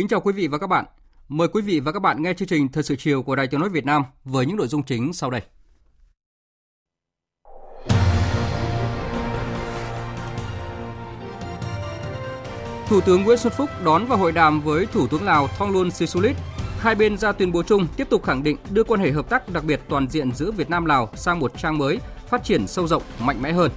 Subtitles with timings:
[0.00, 0.84] Kính chào quý vị và các bạn.
[1.28, 3.60] Mời quý vị và các bạn nghe chương trình Thời sự chiều của Đài Tiếng
[3.60, 5.40] nói Việt Nam với những nội dung chính sau đây.
[12.88, 16.36] Thủ tướng Nguyễn Xuân Phúc đón và hội đàm với Thủ tướng Lào Thongloun Sisoulith.
[16.78, 19.48] Hai bên ra tuyên bố chung tiếp tục khẳng định đưa quan hệ hợp tác
[19.48, 21.98] đặc biệt toàn diện giữa Việt Nam Lào sang một trang mới,
[22.28, 23.70] phát triển sâu rộng, mạnh mẽ hơn.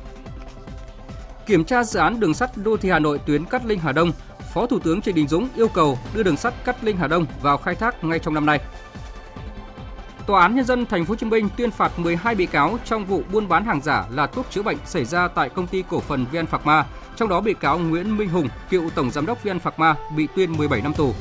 [1.46, 4.12] Kiểm tra dự án đường sắt đô thị Hà Nội tuyến Cát Linh Hà Đông,
[4.54, 7.26] Phó Thủ tướng Trịnh Đình Dũng yêu cầu đưa đường sắt Cát Linh Hà Đông
[7.42, 8.60] vào khai thác ngay trong năm nay.
[10.28, 13.06] Tòa án nhân dân thành phố Hồ Chí Minh tuyên phạt 12 bị cáo trong
[13.06, 16.00] vụ buôn bán hàng giả là thuốc chữa bệnh xảy ra tại công ty cổ
[16.00, 19.44] phần VN Phạc Ma, trong đó bị cáo Nguyễn Minh Hùng, cựu tổng giám đốc
[19.44, 21.14] VN Phạc Ma bị tuyên 17 năm tù.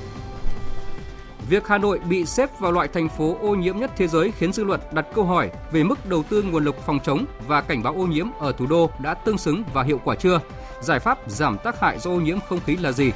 [1.48, 4.52] Việc Hà Nội bị xếp vào loại thành phố ô nhiễm nhất thế giới khiến
[4.52, 7.82] dư luận đặt câu hỏi về mức đầu tư nguồn lực phòng chống và cảnh
[7.82, 10.40] báo ô nhiễm ở thủ đô đã tương xứng và hiệu quả chưa?
[10.82, 13.12] Giải pháp giảm tác hại do ô nhiễm không khí là gì?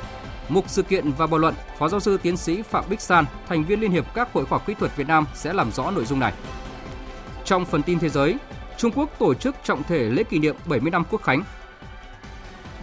[0.48, 3.64] Mục sự kiện và bàn luận, Phó giáo sư tiến sĩ Phạm Bích San, thành
[3.64, 6.04] viên Liên hiệp các hội khoa học kỹ thuật Việt Nam sẽ làm rõ nội
[6.04, 6.32] dung này.
[7.44, 8.36] Trong phần tin thế giới,
[8.78, 11.42] Trung Quốc tổ chức trọng thể lễ kỷ niệm 70 năm Quốc khánh.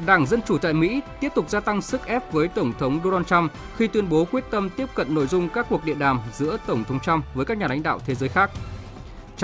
[0.05, 3.25] Đảng Dân Chủ tại Mỹ tiếp tục gia tăng sức ép với Tổng thống Donald
[3.25, 6.57] Trump khi tuyên bố quyết tâm tiếp cận nội dung các cuộc điện đàm giữa
[6.67, 8.51] Tổng thống Trump với các nhà lãnh đạo thế giới khác.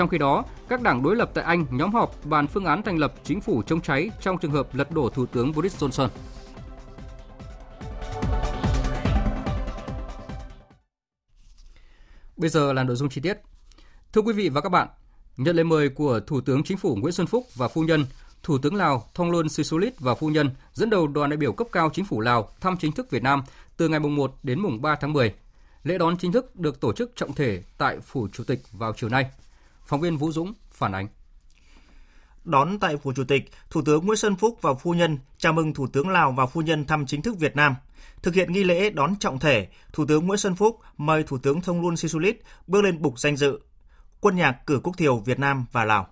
[0.00, 2.98] Trong khi đó, các đảng đối lập tại Anh nhóm họp bàn phương án thành
[2.98, 6.08] lập chính phủ chống cháy trong trường hợp lật đổ Thủ tướng Boris Johnson.
[12.36, 13.38] Bây giờ là nội dung chi tiết.
[14.12, 14.88] Thưa quý vị và các bạn,
[15.36, 18.06] nhận lời mời của Thủ tướng Chính phủ Nguyễn Xuân Phúc và phu nhân,
[18.42, 21.90] Thủ tướng Lào Thongloun Sisoulith và phu nhân dẫn đầu đoàn đại biểu cấp cao
[21.92, 23.42] Chính phủ Lào thăm chính thức Việt Nam
[23.76, 25.34] từ ngày mùng 1 đến mùng 3 tháng 10.
[25.84, 29.08] Lễ đón chính thức được tổ chức trọng thể tại Phủ Chủ tịch vào chiều
[29.08, 29.30] nay.
[29.90, 31.08] Phóng viên Vũ Dũng phản ánh.
[32.44, 35.74] Đón tại Phủ Chủ tịch, Thủ tướng Nguyễn Xuân Phúc và phu nhân chào mừng
[35.74, 37.74] Thủ tướng Lào và phu nhân thăm chính thức Việt Nam.
[38.22, 41.60] Thực hiện nghi lễ đón trọng thể, Thủ tướng Nguyễn Xuân Phúc mời Thủ tướng
[41.60, 42.36] Thông Luân Sisulit
[42.66, 43.60] bước lên bục danh dự
[44.20, 46.08] quân nhạc cử quốc thiều Việt Nam và Lào.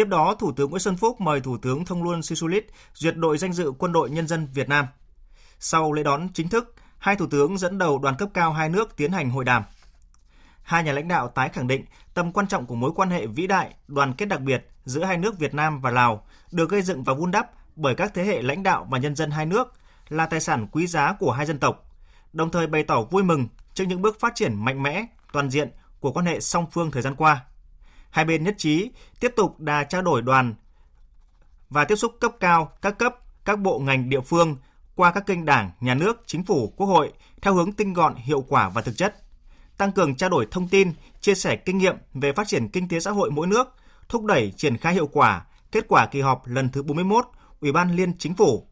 [0.00, 3.38] Tiếp đó, Thủ tướng Nguyễn Xuân Phúc mời Thủ tướng Thông Luân Sisulit duyệt đội
[3.38, 4.86] danh dự Quân đội Nhân dân Việt Nam.
[5.58, 8.96] Sau lễ đón chính thức, hai thủ tướng dẫn đầu đoàn cấp cao hai nước
[8.96, 9.62] tiến hành hội đàm.
[10.62, 11.84] Hai nhà lãnh đạo tái khẳng định
[12.14, 15.16] tầm quan trọng của mối quan hệ vĩ đại, đoàn kết đặc biệt giữa hai
[15.16, 18.42] nước Việt Nam và Lào được gây dựng và vun đắp bởi các thế hệ
[18.42, 19.72] lãnh đạo và nhân dân hai nước
[20.08, 21.84] là tài sản quý giá của hai dân tộc,
[22.32, 25.70] đồng thời bày tỏ vui mừng trước những bước phát triển mạnh mẽ, toàn diện
[26.00, 27.44] của quan hệ song phương thời gian qua.
[28.10, 28.90] Hai bên nhất trí
[29.20, 30.54] tiếp tục đà trao đổi đoàn
[31.70, 34.56] và tiếp xúc cấp cao, các cấp, các bộ ngành địa phương
[34.94, 37.12] qua các kênh đảng, nhà nước, chính phủ, quốc hội
[37.42, 39.16] theo hướng tinh gọn, hiệu quả và thực chất.
[39.76, 43.00] Tăng cường trao đổi thông tin, chia sẻ kinh nghiệm về phát triển kinh tế
[43.00, 43.74] xã hội mỗi nước,
[44.08, 47.26] thúc đẩy triển khai hiệu quả kết quả kỳ họp lần thứ 41
[47.60, 48.66] Ủy ban Liên Chính phủ,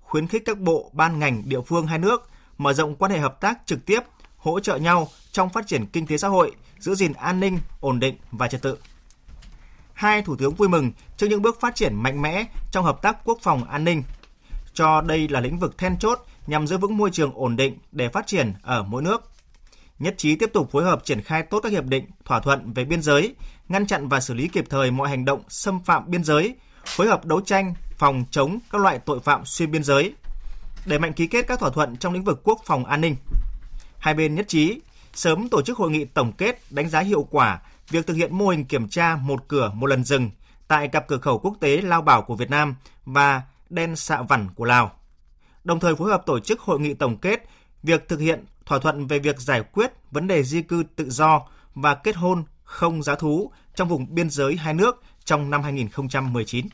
[0.00, 3.40] khuyến khích các bộ, ban ngành địa phương hai nước mở rộng quan hệ hợp
[3.40, 4.00] tác trực tiếp,
[4.36, 8.00] hỗ trợ nhau trong phát triển kinh tế xã hội, giữ gìn an ninh, ổn
[8.00, 8.78] định và trật tự.
[9.92, 13.16] Hai thủ tướng vui mừng trước những bước phát triển mạnh mẽ trong hợp tác
[13.24, 14.02] quốc phòng an ninh,
[14.74, 18.08] cho đây là lĩnh vực then chốt nhằm giữ vững môi trường ổn định để
[18.08, 19.30] phát triển ở mỗi nước.
[19.98, 22.84] nhất trí tiếp tục phối hợp triển khai tốt các hiệp định, thỏa thuận về
[22.84, 23.34] biên giới,
[23.68, 26.54] ngăn chặn và xử lý kịp thời mọi hành động xâm phạm biên giới,
[26.86, 30.14] phối hợp đấu tranh, phòng chống các loại tội phạm xuyên biên giới,
[30.86, 33.16] đẩy mạnh ký kết các thỏa thuận trong lĩnh vực quốc phòng an ninh.
[33.98, 34.80] Hai bên nhất trí
[35.18, 38.48] sớm tổ chức hội nghị tổng kết đánh giá hiệu quả việc thực hiện mô
[38.48, 40.30] hình kiểm tra một cửa một lần dừng
[40.68, 42.74] tại cặp cửa khẩu quốc tế Lao Bảo của Việt Nam
[43.04, 44.92] và Đen Sạ Vẳn của Lào.
[45.64, 47.48] Đồng thời phối hợp tổ chức hội nghị tổng kết
[47.82, 51.42] việc thực hiện thỏa thuận về việc giải quyết vấn đề di cư tự do
[51.74, 56.66] và kết hôn không giá thú trong vùng biên giới hai nước trong năm 2019.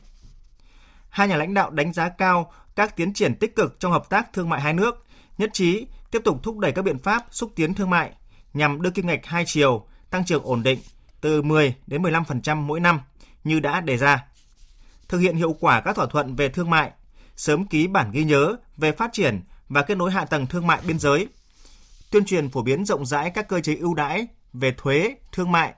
[1.09, 4.33] Hai nhà lãnh đạo đánh giá cao các tiến triển tích cực trong hợp tác
[4.33, 5.05] thương mại hai nước,
[5.37, 8.13] nhất trí tiếp tục thúc đẩy các biện pháp xúc tiến thương mại
[8.55, 10.79] nhằm đưa kim ngạch hai chiều tăng trưởng ổn định
[11.21, 12.99] từ 10 đến 15% mỗi năm
[13.43, 14.25] như đã đề ra.
[15.07, 16.91] Thực hiện hiệu quả các thỏa thuận về thương mại,
[17.35, 20.79] sớm ký bản ghi nhớ về phát triển và kết nối hạ tầng thương mại
[20.87, 21.27] biên giới,
[22.11, 25.73] tuyên truyền phổ biến rộng rãi các cơ chế ưu đãi về thuế, thương mại,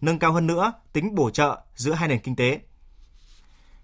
[0.00, 2.60] nâng cao hơn nữa tính bổ trợ giữa hai nền kinh tế.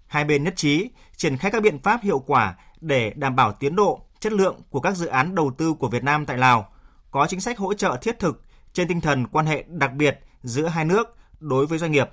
[0.07, 3.75] Hai bên nhất trí triển khai các biện pháp hiệu quả để đảm bảo tiến
[3.75, 6.73] độ, chất lượng của các dự án đầu tư của Việt Nam tại Lào,
[7.11, 8.41] có chính sách hỗ trợ thiết thực
[8.73, 12.09] trên tinh thần quan hệ đặc biệt giữa hai nước đối với doanh nghiệp.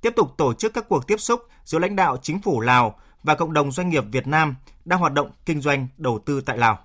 [0.00, 3.34] Tiếp tục tổ chức các cuộc tiếp xúc giữa lãnh đạo chính phủ Lào và
[3.34, 4.54] cộng đồng doanh nghiệp Việt Nam
[4.84, 6.78] đang hoạt động kinh doanh đầu tư tại Lào.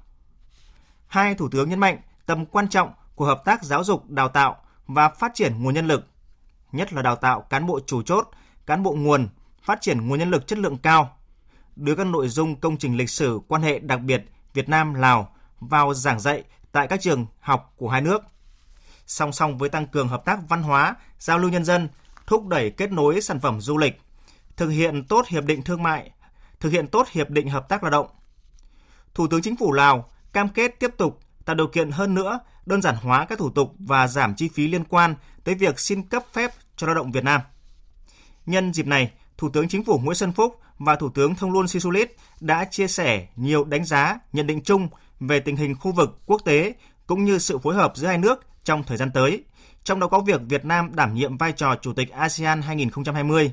[1.07, 4.57] Hai thủ tướng nhấn mạnh tầm quan trọng của hợp tác giáo dục, đào tạo
[4.87, 6.07] và phát triển nguồn nhân lực,
[6.71, 8.29] nhất là đào tạo cán bộ chủ chốt,
[8.65, 9.27] cán bộ nguồn,
[9.63, 11.17] phát triển nguồn nhân lực chất lượng cao,
[11.75, 15.35] đưa các nội dung công trình lịch sử quan hệ đặc biệt Việt Nam Lào
[15.59, 18.23] vào giảng dạy tại các trường học của hai nước.
[19.07, 21.89] Song song với tăng cường hợp tác văn hóa, giao lưu nhân dân,
[22.27, 24.01] thúc đẩy kết nối sản phẩm du lịch,
[24.57, 26.11] thực hiện tốt hiệp định thương mại,
[26.59, 28.07] thực hiện tốt hiệp định hợp tác lao động.
[29.13, 32.81] Thủ tướng Chính phủ Lào cam kết tiếp tục tạo điều kiện hơn nữa đơn
[32.81, 36.23] giản hóa các thủ tục và giảm chi phí liên quan tới việc xin cấp
[36.33, 37.41] phép cho lao động Việt Nam.
[38.45, 41.67] Nhân dịp này, Thủ tướng Chính phủ Nguyễn Xuân Phúc và Thủ tướng Thông Luân
[41.67, 44.89] Sisulit đã chia sẻ nhiều đánh giá, nhận định chung
[45.21, 46.73] về tình hình khu vực quốc tế
[47.07, 49.43] cũng như sự phối hợp giữa hai nước trong thời gian tới,
[49.83, 53.51] trong đó có việc Việt Nam đảm nhiệm vai trò Chủ tịch ASEAN 2020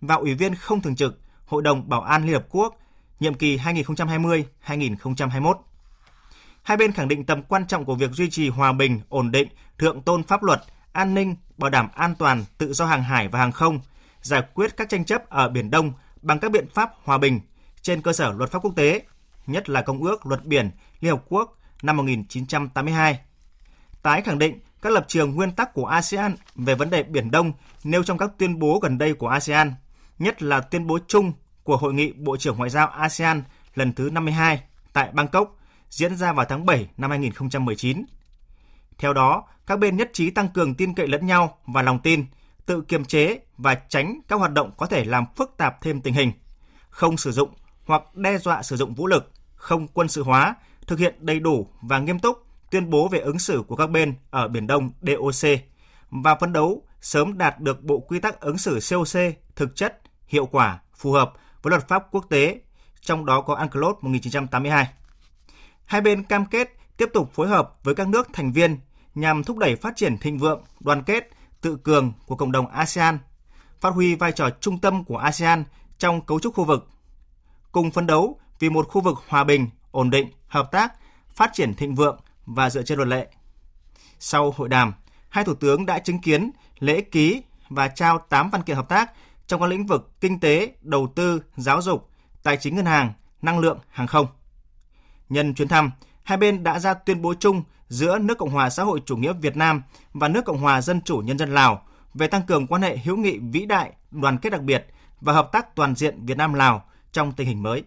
[0.00, 2.76] và Ủy viên không thường trực Hội đồng Bảo an Liên Hợp Quốc
[3.20, 5.54] nhiệm kỳ 2020-2021.
[6.62, 9.48] Hai bên khẳng định tầm quan trọng của việc duy trì hòa bình, ổn định,
[9.78, 10.62] thượng tôn pháp luật,
[10.92, 13.80] an ninh, bảo đảm an toàn, tự do hàng hải và hàng không,
[14.22, 15.92] giải quyết các tranh chấp ở Biển Đông
[16.22, 17.40] bằng các biện pháp hòa bình
[17.82, 19.02] trên cơ sở luật pháp quốc tế,
[19.46, 20.70] nhất là Công ước Luật Biển
[21.00, 23.20] Liên Hợp Quốc năm 1982.
[24.02, 27.52] Tái khẳng định các lập trường nguyên tắc của ASEAN về vấn đề Biển Đông
[27.84, 29.74] nêu trong các tuyên bố gần đây của ASEAN,
[30.18, 31.32] nhất là tuyên bố chung
[31.62, 33.42] của Hội nghị Bộ trưởng Ngoại giao ASEAN
[33.74, 35.56] lần thứ 52 tại Bangkok
[35.90, 38.04] diễn ra vào tháng 7 năm 2019.
[38.98, 42.24] Theo đó, các bên nhất trí tăng cường tin cậy lẫn nhau và lòng tin,
[42.66, 46.14] tự kiềm chế và tránh các hoạt động có thể làm phức tạp thêm tình
[46.14, 46.32] hình,
[46.90, 47.50] không sử dụng
[47.90, 50.54] hoặc đe dọa sử dụng vũ lực, không quân sự hóa,
[50.86, 54.14] thực hiện đầy đủ và nghiêm túc tuyên bố về ứng xử của các bên
[54.30, 55.50] ở Biển Đông DOC
[56.10, 59.20] và phấn đấu sớm đạt được bộ quy tắc ứng xử COC
[59.56, 61.32] thực chất, hiệu quả, phù hợp
[61.62, 62.60] với luật pháp quốc tế,
[63.00, 64.88] trong đó có UNCLOS 1982.
[65.84, 68.78] Hai bên cam kết tiếp tục phối hợp với các nước thành viên
[69.14, 73.18] nhằm thúc đẩy phát triển thịnh vượng, đoàn kết, tự cường của cộng đồng ASEAN,
[73.80, 75.64] phát huy vai trò trung tâm của ASEAN
[75.98, 76.88] trong cấu trúc khu vực,
[77.72, 80.92] cùng phấn đấu vì một khu vực hòa bình, ổn định, hợp tác,
[81.34, 83.28] phát triển thịnh vượng và dựa trên luật lệ.
[84.18, 84.92] Sau hội đàm,
[85.28, 89.12] hai thủ tướng đã chứng kiến lễ ký và trao 8 văn kiện hợp tác
[89.46, 92.10] trong các lĩnh vực kinh tế, đầu tư, giáo dục,
[92.42, 93.12] tài chính ngân hàng,
[93.42, 94.26] năng lượng, hàng không.
[95.28, 95.90] Nhân chuyến thăm,
[96.22, 99.32] hai bên đã ra tuyên bố chung giữa nước Cộng hòa xã hội chủ nghĩa
[99.32, 101.82] Việt Nam và nước Cộng hòa Dân chủ Nhân dân Lào
[102.14, 104.86] về tăng cường quan hệ hữu nghị vĩ đại, đoàn kết đặc biệt
[105.20, 107.82] và hợp tác toàn diện Việt Nam Lào trong tình hình mới.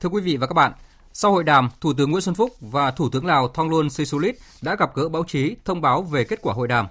[0.00, 0.72] Thưa quý vị và các bạn,
[1.12, 4.76] sau hội đàm, Thủ tướng Nguyễn Xuân Phúc và Thủ tướng Lào Thongloun Sisoulith đã
[4.76, 6.86] gặp gỡ báo chí thông báo về kết quả hội đàm.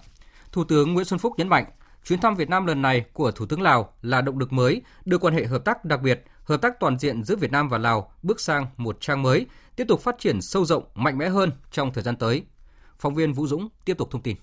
[0.52, 1.66] Thủ tướng Nguyễn Xuân Phúc nhấn mạnh,
[2.06, 5.18] chuyến thăm Việt Nam lần này của Thủ tướng Lào là động lực mới đưa
[5.18, 8.12] quan hệ hợp tác đặc biệt, hợp tác toàn diện giữa Việt Nam và Lào
[8.24, 9.46] bước sang một trang mới,
[9.76, 12.44] tiếp tục phát triển sâu rộng, mạnh mẽ hơn trong thời gian tới.
[13.00, 14.38] Phóng viên Vũ Dũng tiếp tục thông tin.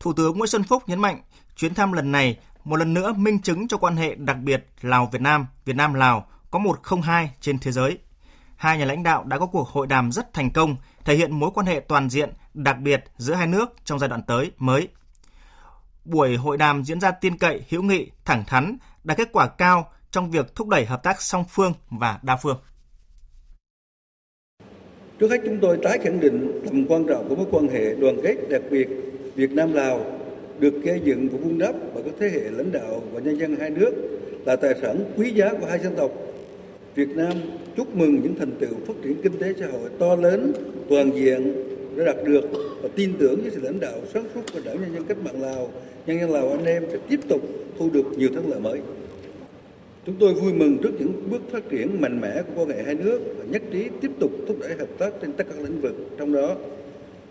[0.00, 1.22] Thủ tướng Nguyễn Xuân Phúc nhấn mạnh,
[1.56, 5.20] chuyến thăm lần này một lần nữa minh chứng cho quan hệ đặc biệt Lào-Việt
[5.20, 7.98] Nam, Việt Nam-Lào có một không hai trên thế giới.
[8.56, 11.50] Hai nhà lãnh đạo đã có cuộc hội đàm rất thành công, thể hiện mối
[11.54, 14.88] quan hệ toàn diện, đặc biệt giữa hai nước trong giai đoạn tới mới.
[16.04, 19.92] Buổi hội đàm diễn ra tin cậy, hữu nghị, thẳng thắn, đạt kết quả cao
[20.10, 22.58] trong việc thúc đẩy hợp tác song phương và đa phương.
[25.20, 28.16] Trước hết chúng tôi tái khẳng định tầm quan trọng của mối quan hệ đoàn
[28.22, 28.88] kết đặc biệt
[29.34, 30.19] Việt Nam Lào
[30.60, 33.56] được gây dựng và vun đắp bởi các thế hệ lãnh đạo và nhân dân
[33.56, 33.92] hai nước
[34.46, 36.10] là tài sản quý giá của hai dân tộc.
[36.94, 37.32] Việt Nam
[37.76, 40.52] chúc mừng những thành tựu phát triển kinh tế xã hội to lớn,
[40.88, 41.52] toàn diện
[41.96, 42.44] đã đạt được
[42.82, 45.42] và tin tưởng với sự lãnh đạo sáng suốt của Đảng Nhân dân Cách mạng
[45.42, 45.68] Lào,
[46.06, 47.40] nhân dân Lào anh em sẽ tiếp tục
[47.78, 48.80] thu được nhiều thắng lợi mới.
[50.06, 52.94] Chúng tôi vui mừng trước những bước phát triển mạnh mẽ của quan hệ hai
[52.94, 55.80] nước và nhất trí tiếp tục thúc đẩy hợp tác trên tất cả các lĩnh
[55.80, 56.54] vực, trong đó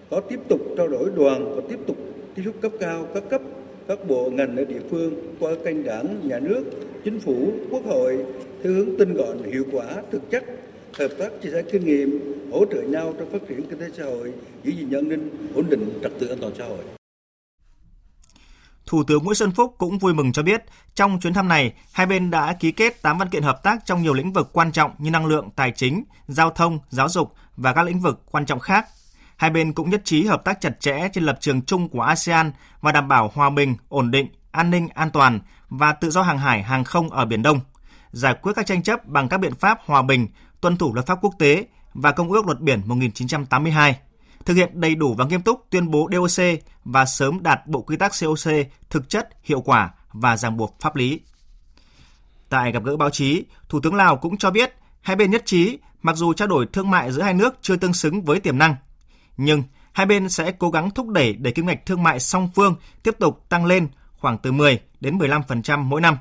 [0.10, 1.98] có tiếp tục trao đổi đoàn và tiếp tục
[2.36, 3.42] tiếp xúc cấp cao, các cấp,
[3.88, 6.64] các bộ ngành ở địa phương qua kênh đảng, nhà nước,
[7.04, 8.26] chính phủ, quốc hội
[8.64, 10.44] theo hướng tinh gọn, hiệu quả, thực chất,
[10.94, 12.22] hợp tác chia sẻ kinh nghiệm,
[12.52, 14.34] hỗ trợ nhau trong phát triển kinh tế xã hội,
[14.64, 16.80] giữ gìn an ninh, ổn định trật tự an toàn xã hội.
[18.86, 20.64] Thủ tướng Nguyễn Xuân Phúc cũng vui mừng cho biết,
[20.96, 24.02] trong chuyến thăm này, hai bên đã ký kết 8 văn kiện hợp tác trong
[24.02, 27.74] nhiều lĩnh vực quan trọng như năng lượng, tài chính, giao thông, giáo dục và
[27.74, 28.86] các lĩnh vực quan trọng khác.
[29.40, 32.52] Hai bên cũng nhất trí hợp tác chặt chẽ trên lập trường chung của ASEAN
[32.82, 36.38] và đảm bảo hòa bình, ổn định, an ninh, an toàn và tự do hàng
[36.38, 37.60] hải, hàng không ở Biển Đông,
[38.12, 40.28] giải quyết các tranh chấp bằng các biện pháp hòa bình,
[40.62, 44.00] tuân thủ luật pháp quốc tế và Công ước Luật Biển 1982
[44.46, 46.46] thực hiện đầy đủ và nghiêm túc tuyên bố DOC
[46.86, 48.54] và sớm đạt bộ quy tắc COC
[48.90, 51.20] thực chất, hiệu quả và ràng buộc pháp lý.
[52.50, 55.78] Tại gặp gỡ báo chí, Thủ tướng Lào cũng cho biết hai bên nhất trí
[56.02, 58.76] mặc dù trao đổi thương mại giữa hai nước chưa tương xứng với tiềm năng,
[59.42, 62.76] nhưng hai bên sẽ cố gắng thúc đẩy để kim ngạch thương mại song phương
[63.04, 66.18] tiếp tục tăng lên khoảng từ 10 đến 15% mỗi năm.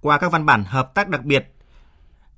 [0.00, 1.54] Qua các văn bản hợp tác đặc biệt,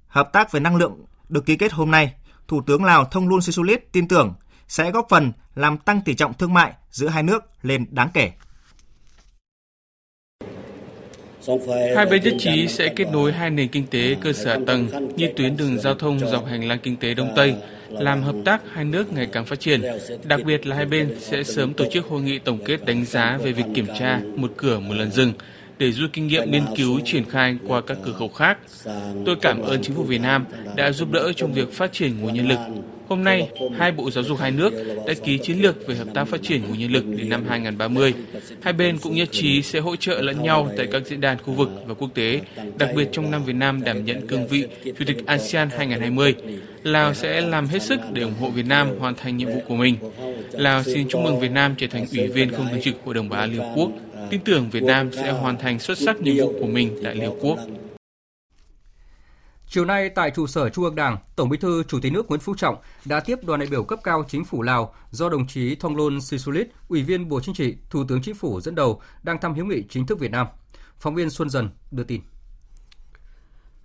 [0.06, 2.14] hợp tác về năng lượng được ký kết hôm nay,
[2.48, 4.34] Thủ tướng Lào Thông Luân Sisulit tin tưởng
[4.68, 8.32] sẽ góp phần làm tăng tỷ trọng thương mại giữa hai nước lên đáng kể.
[11.96, 15.32] Hai bên nhất trí sẽ kết nối hai nền kinh tế cơ sở tầng như
[15.36, 17.56] tuyến đường giao thông dọc hành lang kinh tế Đông Tây,
[17.88, 19.82] làm hợp tác hai nước ngày càng phát triển.
[20.24, 23.38] Đặc biệt là hai bên sẽ sớm tổ chức hội nghị tổng kết đánh giá
[23.42, 25.32] về việc kiểm tra một cửa một lần dừng
[25.78, 28.58] để rút kinh nghiệm nghiên cứu triển khai qua các cửa khẩu khác.
[29.26, 30.44] Tôi cảm ơn chính phủ Việt Nam
[30.76, 32.58] đã giúp đỡ trong việc phát triển nguồn nhân lực.
[33.08, 34.72] Hôm nay, hai bộ giáo dục hai nước
[35.06, 38.14] đã ký chiến lược về hợp tác phát triển nguồn nhân lực đến năm 2030.
[38.62, 41.52] Hai bên cũng nhất trí sẽ hỗ trợ lẫn nhau tại các diễn đàn khu
[41.52, 42.40] vực và quốc tế,
[42.78, 46.34] đặc biệt trong năm Việt Nam đảm nhận cương vị Chủ tịch ASEAN 2020.
[46.82, 49.76] Lào sẽ làm hết sức để ủng hộ Việt Nam hoàn thành nhiệm vụ của
[49.76, 49.96] mình.
[50.52, 53.28] Lào xin chúc mừng Việt Nam trở thành ủy viên không thường trực Hội đồng
[53.28, 53.90] Bảo an Liên Hợp Quốc
[54.30, 57.24] tin tưởng Việt Nam sẽ hoàn thành xuất sắc nhiệm vụ của mình tại Liên
[57.24, 57.58] Hợp Quốc.
[59.74, 62.40] Chiều nay tại trụ sở Trung ương Đảng, Tổng Bí thư Chủ tịch nước Nguyễn
[62.40, 65.74] Phú Trọng đã tiếp đoàn đại biểu cấp cao chính phủ Lào do đồng chí
[65.74, 69.54] Thonglun Sisulit, Ủy viên Bộ Chính trị, Thủ tướng Chính phủ dẫn đầu đang thăm
[69.54, 70.46] hữu nghị chính thức Việt Nam.
[70.98, 72.20] Phóng viên Xuân Dần đưa tin.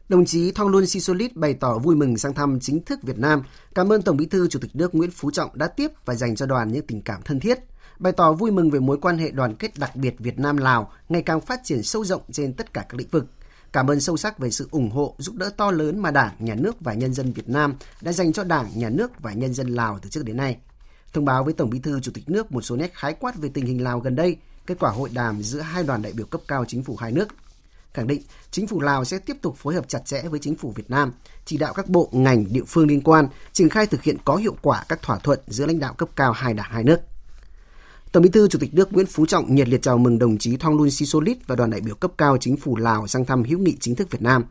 [0.09, 3.43] Đồng chí Thonglun Sisulit bày tỏ vui mừng sang thăm chính thức Việt Nam,
[3.75, 6.35] cảm ơn Tổng Bí thư Chủ tịch nước Nguyễn Phú Trọng đã tiếp và dành
[6.35, 7.59] cho đoàn những tình cảm thân thiết,
[7.99, 10.91] bày tỏ vui mừng về mối quan hệ đoàn kết đặc biệt Việt Nam Lào
[11.09, 13.25] ngày càng phát triển sâu rộng trên tất cả các lĩnh vực.
[13.73, 16.55] Cảm ơn sâu sắc về sự ủng hộ, giúp đỡ to lớn mà Đảng, Nhà
[16.55, 19.67] nước và nhân dân Việt Nam đã dành cho Đảng, Nhà nước và nhân dân
[19.67, 20.57] Lào từ trước đến nay.
[21.13, 23.49] Thông báo với Tổng Bí thư Chủ tịch nước một số nét khái quát về
[23.53, 26.41] tình hình Lào gần đây, kết quả hội đàm giữa hai đoàn đại biểu cấp
[26.47, 27.27] cao chính phủ hai nước.
[27.93, 28.21] Khẳng định
[28.51, 31.13] chính phủ Lào sẽ tiếp tục phối hợp chặt chẽ với chính phủ Việt Nam,
[31.45, 34.55] chỉ đạo các bộ, ngành, địa phương liên quan triển khai thực hiện có hiệu
[34.61, 36.99] quả các thỏa thuận giữa lãnh đạo cấp cao hai đảng hai nước.
[38.11, 40.57] Tổng Bí thư Chủ tịch nước Nguyễn Phú Trọng nhiệt liệt chào mừng đồng chí
[40.57, 43.77] Thonglun Sisolit và đoàn đại biểu cấp cao chính phủ Lào sang thăm hữu nghị
[43.79, 44.45] chính thức Việt Nam.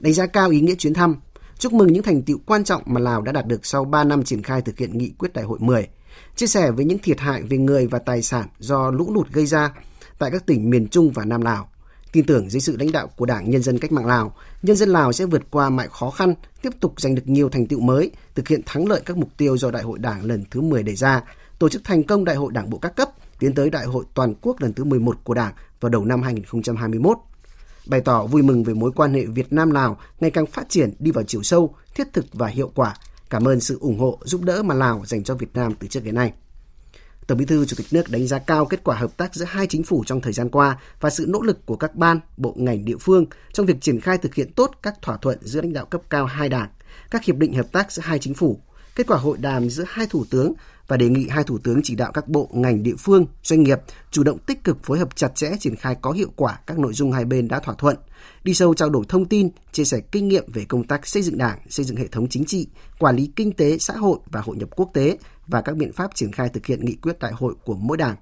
[0.00, 1.16] Đánh giá cao ý nghĩa chuyến thăm,
[1.58, 4.24] chúc mừng những thành tựu quan trọng mà Lào đã đạt được sau 3 năm
[4.24, 5.88] triển khai thực hiện nghị quyết đại hội 10,
[6.36, 9.46] chia sẻ với những thiệt hại về người và tài sản do lũ lụt gây
[9.46, 9.74] ra
[10.18, 11.68] tại các tỉnh miền Trung và Nam Lào.
[12.12, 14.88] Tin tưởng dưới sự lãnh đạo của Đảng Nhân dân Cách mạng Lào, nhân dân
[14.88, 18.10] Lào sẽ vượt qua mọi khó khăn, tiếp tục giành được nhiều thành tựu mới,
[18.34, 20.94] thực hiện thắng lợi các mục tiêu do Đại hội Đảng lần thứ 10 đề
[20.94, 21.22] ra,
[21.62, 24.34] tổ chức thành công Đại hội Đảng bộ các cấp, tiến tới Đại hội toàn
[24.40, 27.18] quốc lần thứ 11 của Đảng vào đầu năm 2021.
[27.86, 30.92] Bày tỏ vui mừng về mối quan hệ Việt Nam Lào ngày càng phát triển
[30.98, 32.94] đi vào chiều sâu, thiết thực và hiệu quả.
[33.30, 36.04] Cảm ơn sự ủng hộ, giúp đỡ mà Lào dành cho Việt Nam từ trước
[36.04, 36.32] đến nay.
[37.26, 39.66] Tổng Bí thư Chủ tịch nước đánh giá cao kết quả hợp tác giữa hai
[39.66, 42.84] chính phủ trong thời gian qua và sự nỗ lực của các ban, bộ ngành
[42.84, 45.84] địa phương trong việc triển khai thực hiện tốt các thỏa thuận giữa lãnh đạo
[45.86, 46.68] cấp cao hai đảng,
[47.10, 48.60] các hiệp định hợp tác giữa hai chính phủ,
[48.94, 50.52] kết quả hội đàm giữa hai thủ tướng
[50.88, 53.78] và đề nghị hai thủ tướng chỉ đạo các bộ, ngành, địa phương, doanh nghiệp
[54.10, 56.92] chủ động tích cực phối hợp chặt chẽ triển khai có hiệu quả các nội
[56.92, 57.96] dung hai bên đã thỏa thuận,
[58.44, 61.38] đi sâu trao đổi thông tin, chia sẻ kinh nghiệm về công tác xây dựng
[61.38, 62.66] đảng, xây dựng hệ thống chính trị,
[62.98, 66.14] quản lý kinh tế, xã hội và hội nhập quốc tế và các biện pháp
[66.14, 68.16] triển khai thực hiện nghị quyết đại hội của mỗi đảng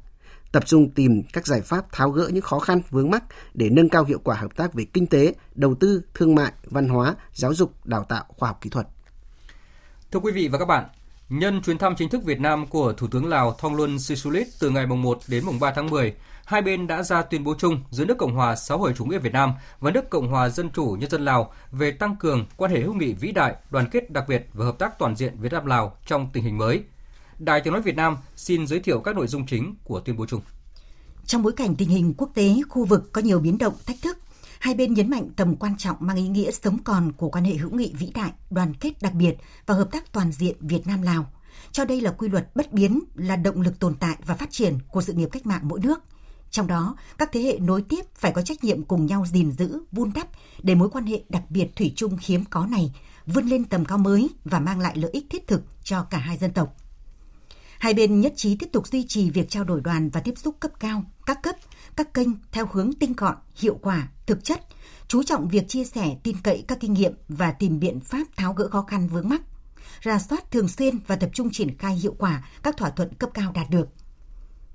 [0.53, 3.25] tập trung tìm các giải pháp tháo gỡ những khó khăn vướng mắc
[3.55, 6.89] để nâng cao hiệu quả hợp tác về kinh tế, đầu tư, thương mại, văn
[6.89, 8.87] hóa, giáo dục, đào tạo, khoa học kỹ thuật.
[10.13, 10.85] Thưa quý vị và các bạn,
[11.31, 14.87] Nhân chuyến thăm chính thức Việt Nam của Thủ tướng Lào Thongloun Sisulit từ ngày
[14.87, 18.19] 1 đến mùng 3 tháng 10, hai bên đã ra tuyên bố chung giữa nước
[18.19, 21.11] Cộng hòa xã hội chủ nghĩa Việt Nam và nước Cộng hòa Dân chủ Nhân
[21.11, 24.47] dân Lào về tăng cường quan hệ hữu nghị vĩ đại, đoàn kết đặc biệt
[24.53, 26.83] và hợp tác toàn diện Việt Nam Lào trong tình hình mới.
[27.39, 30.27] Đài Tiếng nói Việt Nam xin giới thiệu các nội dung chính của tuyên bố
[30.27, 30.41] chung.
[31.27, 34.19] Trong bối cảnh tình hình quốc tế, khu vực có nhiều biến động, thách thức,
[34.61, 37.55] hai bên nhấn mạnh tầm quan trọng mang ý nghĩa sống còn của quan hệ
[37.55, 39.37] hữu nghị vĩ đại, đoàn kết đặc biệt
[39.67, 41.31] và hợp tác toàn diện Việt Nam Lào.
[41.73, 44.79] Cho đây là quy luật bất biến, là động lực tồn tại và phát triển
[44.89, 46.01] của sự nghiệp cách mạng mỗi nước.
[46.51, 49.81] Trong đó, các thế hệ nối tiếp phải có trách nhiệm cùng nhau gìn giữ,
[49.93, 50.29] vun đắp
[50.63, 52.93] để mối quan hệ đặc biệt thủy chung hiếm có này
[53.27, 56.39] vươn lên tầm cao mới và mang lại lợi ích thiết thực cho cả hai
[56.39, 56.77] dân tộc.
[57.79, 60.57] Hai bên nhất trí tiếp tục duy trì việc trao đổi đoàn và tiếp xúc
[60.61, 61.57] cấp cao, các cấp,
[61.97, 64.61] các kênh theo hướng tinh gọn, hiệu quả, thực chất,
[65.09, 68.53] chú trọng việc chia sẻ tin cậy các kinh nghiệm và tìm biện pháp tháo
[68.53, 69.43] gỡ khó khăn vướng mắc,
[70.01, 73.31] ra soát thường xuyên và tập trung triển khai hiệu quả các thỏa thuận cấp
[73.35, 73.89] cao đạt được.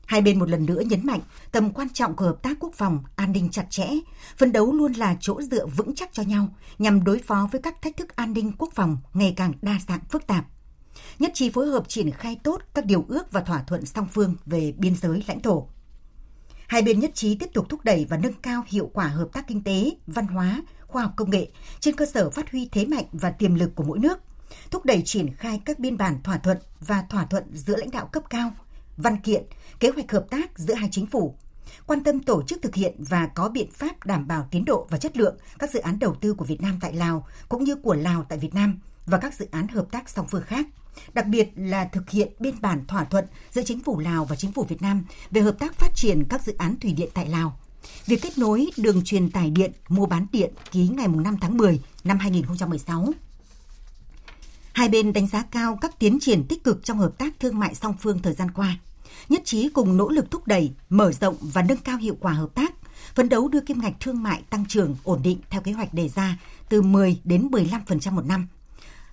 [0.05, 3.03] Hai bên một lần nữa nhấn mạnh tầm quan trọng của hợp tác quốc phòng,
[3.15, 3.87] an ninh chặt chẽ,
[4.37, 7.81] phấn đấu luôn là chỗ dựa vững chắc cho nhau nhằm đối phó với các
[7.81, 10.45] thách thức an ninh quốc phòng ngày càng đa dạng phức tạp
[11.19, 14.35] nhất trí phối hợp triển khai tốt các điều ước và thỏa thuận song phương
[14.45, 15.67] về biên giới lãnh thổ.
[16.75, 19.47] Hai bên nhất trí tiếp tục thúc đẩy và nâng cao hiệu quả hợp tác
[19.47, 21.47] kinh tế, văn hóa, khoa học công nghệ
[21.79, 24.19] trên cơ sở phát huy thế mạnh và tiềm lực của mỗi nước,
[24.71, 28.09] thúc đẩy triển khai các biên bản thỏa thuận và thỏa thuận giữa lãnh đạo
[28.11, 28.51] cấp cao,
[28.97, 29.43] văn kiện,
[29.79, 31.35] kế hoạch hợp tác giữa hai chính phủ,
[31.87, 34.97] quan tâm tổ chức thực hiện và có biện pháp đảm bảo tiến độ và
[34.97, 37.93] chất lượng các dự án đầu tư của Việt Nam tại Lào cũng như của
[37.93, 40.65] Lào tại Việt Nam và các dự án hợp tác song phương khác
[41.13, 44.51] đặc biệt là thực hiện biên bản thỏa thuận giữa chính phủ Lào và chính
[44.51, 47.59] phủ Việt Nam về hợp tác phát triển các dự án thủy điện tại Lào.
[48.05, 51.79] Việc kết nối đường truyền tải điện, mua bán điện ký ngày 5 tháng 10
[52.03, 53.13] năm 2016.
[54.73, 57.75] Hai bên đánh giá cao các tiến triển tích cực trong hợp tác thương mại
[57.75, 58.77] song phương thời gian qua,
[59.29, 62.55] nhất trí cùng nỗ lực thúc đẩy, mở rộng và nâng cao hiệu quả hợp
[62.55, 62.73] tác,
[63.15, 66.09] phấn đấu đưa kim ngạch thương mại tăng trưởng ổn định theo kế hoạch đề
[66.09, 66.37] ra
[66.69, 68.47] từ 10 đến 15% một năm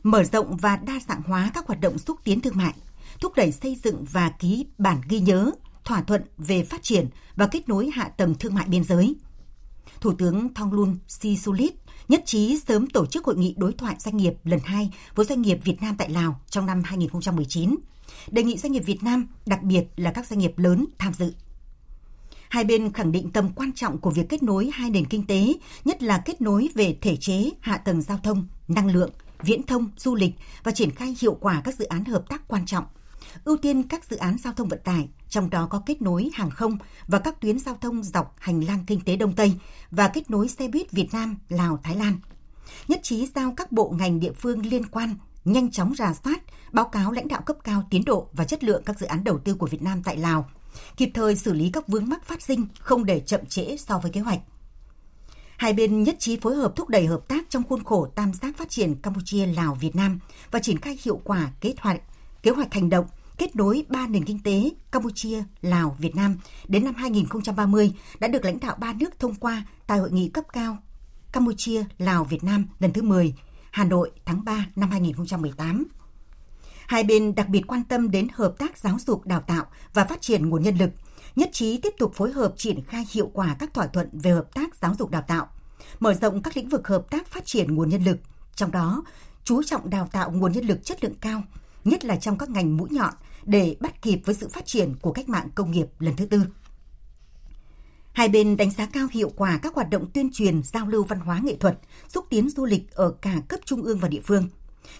[0.03, 2.75] mở rộng và đa dạng hóa các hoạt động xúc tiến thương mại,
[3.21, 5.51] thúc đẩy xây dựng và ký bản ghi nhớ,
[5.85, 9.15] thỏa thuận về phát triển và kết nối hạ tầng thương mại biên giới.
[10.01, 11.73] Thủ tướng Thonglun Sisulit
[12.09, 15.43] nhất trí sớm tổ chức hội nghị đối thoại doanh nghiệp lần 2 với doanh
[15.43, 17.77] nghiệp Việt Nam tại Lào trong năm 2019.
[18.31, 21.35] Đề nghị doanh nghiệp Việt Nam, đặc biệt là các doanh nghiệp lớn tham dự.
[22.49, 25.53] Hai bên khẳng định tầm quan trọng của việc kết nối hai nền kinh tế,
[25.85, 29.11] nhất là kết nối về thể chế, hạ tầng giao thông, năng lượng,
[29.43, 32.67] viễn thông, du lịch và triển khai hiệu quả các dự án hợp tác quan
[32.67, 32.85] trọng.
[33.45, 36.51] Ưu tiên các dự án giao thông vận tải, trong đó có kết nối hàng
[36.51, 39.53] không và các tuyến giao thông dọc hành lang kinh tế Đông Tây
[39.91, 42.19] và kết nối xe buýt Việt Nam, Lào, Thái Lan.
[42.89, 46.85] Nhất trí giao các bộ ngành địa phương liên quan nhanh chóng rà soát, báo
[46.85, 49.55] cáo lãnh đạo cấp cao tiến độ và chất lượng các dự án đầu tư
[49.55, 50.51] của Việt Nam tại Lào,
[50.97, 54.11] kịp thời xử lý các vướng mắc phát sinh không để chậm trễ so với
[54.11, 54.41] kế hoạch.
[55.57, 58.57] Hai bên nhất trí phối hợp thúc đẩy hợp tác trong khuôn khổ tam giác
[58.57, 60.19] phát triển Campuchia Lào Việt Nam
[60.51, 62.01] và triển khai hiệu quả kế hoạch
[62.43, 63.07] kế hoạch hành động
[63.39, 66.37] kết nối ba nền kinh tế Campuchia, Lào, Việt Nam
[66.69, 70.45] đến năm 2030 đã được lãnh đạo ba nước thông qua tại hội nghị cấp
[70.53, 70.79] cao
[71.33, 73.35] Campuchia, Lào, Việt Nam lần thứ 10,
[73.71, 75.85] Hà Nội tháng 3 năm 2018.
[76.87, 80.23] Hai bên đặc biệt quan tâm đến hợp tác giáo dục đào tạo và phát
[80.23, 80.91] triển nguồn nhân lực,
[81.37, 84.55] nhất trí tiếp tục phối hợp triển khai hiệu quả các thỏa thuận về hợp
[84.55, 85.49] tác giáo dục đào tạo,
[86.01, 88.19] mở rộng các lĩnh vực hợp tác phát triển nguồn nhân lực,
[88.55, 89.05] trong đó
[89.45, 91.43] chú trọng đào tạo nguồn nhân lực chất lượng cao,
[91.85, 93.15] nhất là trong các ngành mũi nhọn
[93.45, 96.43] để bắt kịp với sự phát triển của cách mạng công nghiệp lần thứ tư.
[98.13, 101.21] Hai bên đánh giá cao hiệu quả các hoạt động tuyên truyền, giao lưu văn
[101.21, 104.49] hóa nghệ thuật, xúc tiến du lịch ở cả cấp trung ương và địa phương.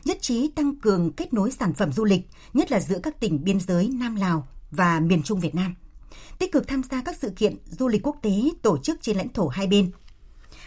[0.05, 3.45] Nhất trí tăng cường kết nối sản phẩm du lịch, nhất là giữa các tỉnh
[3.45, 5.75] biên giới Nam Lào và miền Trung Việt Nam
[6.43, 8.31] tích cực tham gia các sự kiện du lịch quốc tế
[8.63, 9.91] tổ chức trên lãnh thổ hai bên.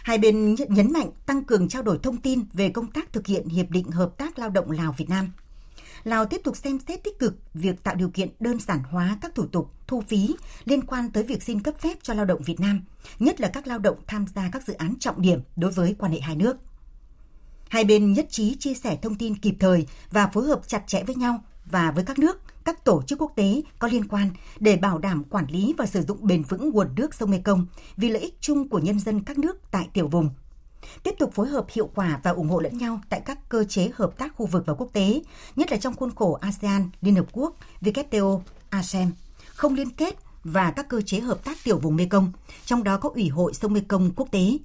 [0.02, 3.48] Hai bên nhấn mạnh tăng cường trao đổi thông tin về công tác thực hiện
[3.48, 5.32] Hiệp định Hợp tác Lao động Lào-Việt Nam.
[6.04, 9.34] Lào tiếp tục xem xét tích cực việc tạo điều kiện đơn giản hóa các
[9.34, 12.60] thủ tục, thu phí liên quan tới việc xin cấp phép cho lao động Việt
[12.60, 12.84] Nam,
[13.18, 16.12] nhất là các lao động tham gia các dự án trọng điểm đối với quan
[16.12, 16.56] hệ hai nước.
[17.68, 21.04] Hai bên nhất trí chia sẻ thông tin kịp thời và phối hợp chặt chẽ
[21.04, 24.76] với nhau và với các nước các tổ chức quốc tế có liên quan để
[24.76, 28.22] bảo đảm quản lý và sử dụng bền vững nguồn nước sông Mekong vì lợi
[28.22, 30.30] ích chung của nhân dân các nước tại tiểu vùng.
[31.02, 33.90] Tiếp tục phối hợp hiệu quả và ủng hộ lẫn nhau tại các cơ chế
[33.94, 35.20] hợp tác khu vực và quốc tế,
[35.56, 39.12] nhất là trong khuôn khổ ASEAN, Liên Hợp Quốc, WTO, ASEM,
[39.46, 42.32] không liên kết và các cơ chế hợp tác tiểu vùng Mekong,
[42.64, 44.58] trong đó có Ủy hội sông Mekong quốc tế.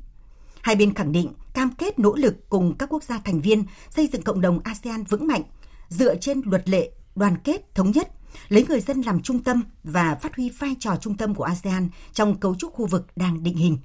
[0.62, 4.08] Hai bên khẳng định cam kết nỗ lực cùng các quốc gia thành viên xây
[4.08, 5.44] dựng cộng đồng ASEAN vững mạnh,
[5.90, 8.12] dựa trên luật lệ đoàn kết, thống nhất,
[8.50, 11.90] lấy người dân làm trung tâm và phát huy vai trò trung tâm của ASEAN
[12.14, 13.78] trong cấu trúc khu vực đang định hình.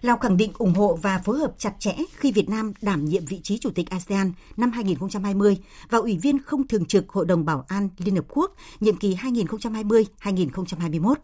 [0.00, 3.24] Lào khẳng định ủng hộ và phối hợp chặt chẽ khi Việt Nam đảm nhiệm
[3.24, 5.58] vị trí Chủ tịch ASEAN năm 2020
[5.90, 9.14] và Ủy viên không thường trực Hội đồng Bảo an Liên Hợp Quốc nhiệm kỳ
[9.14, 11.14] 2020-2021.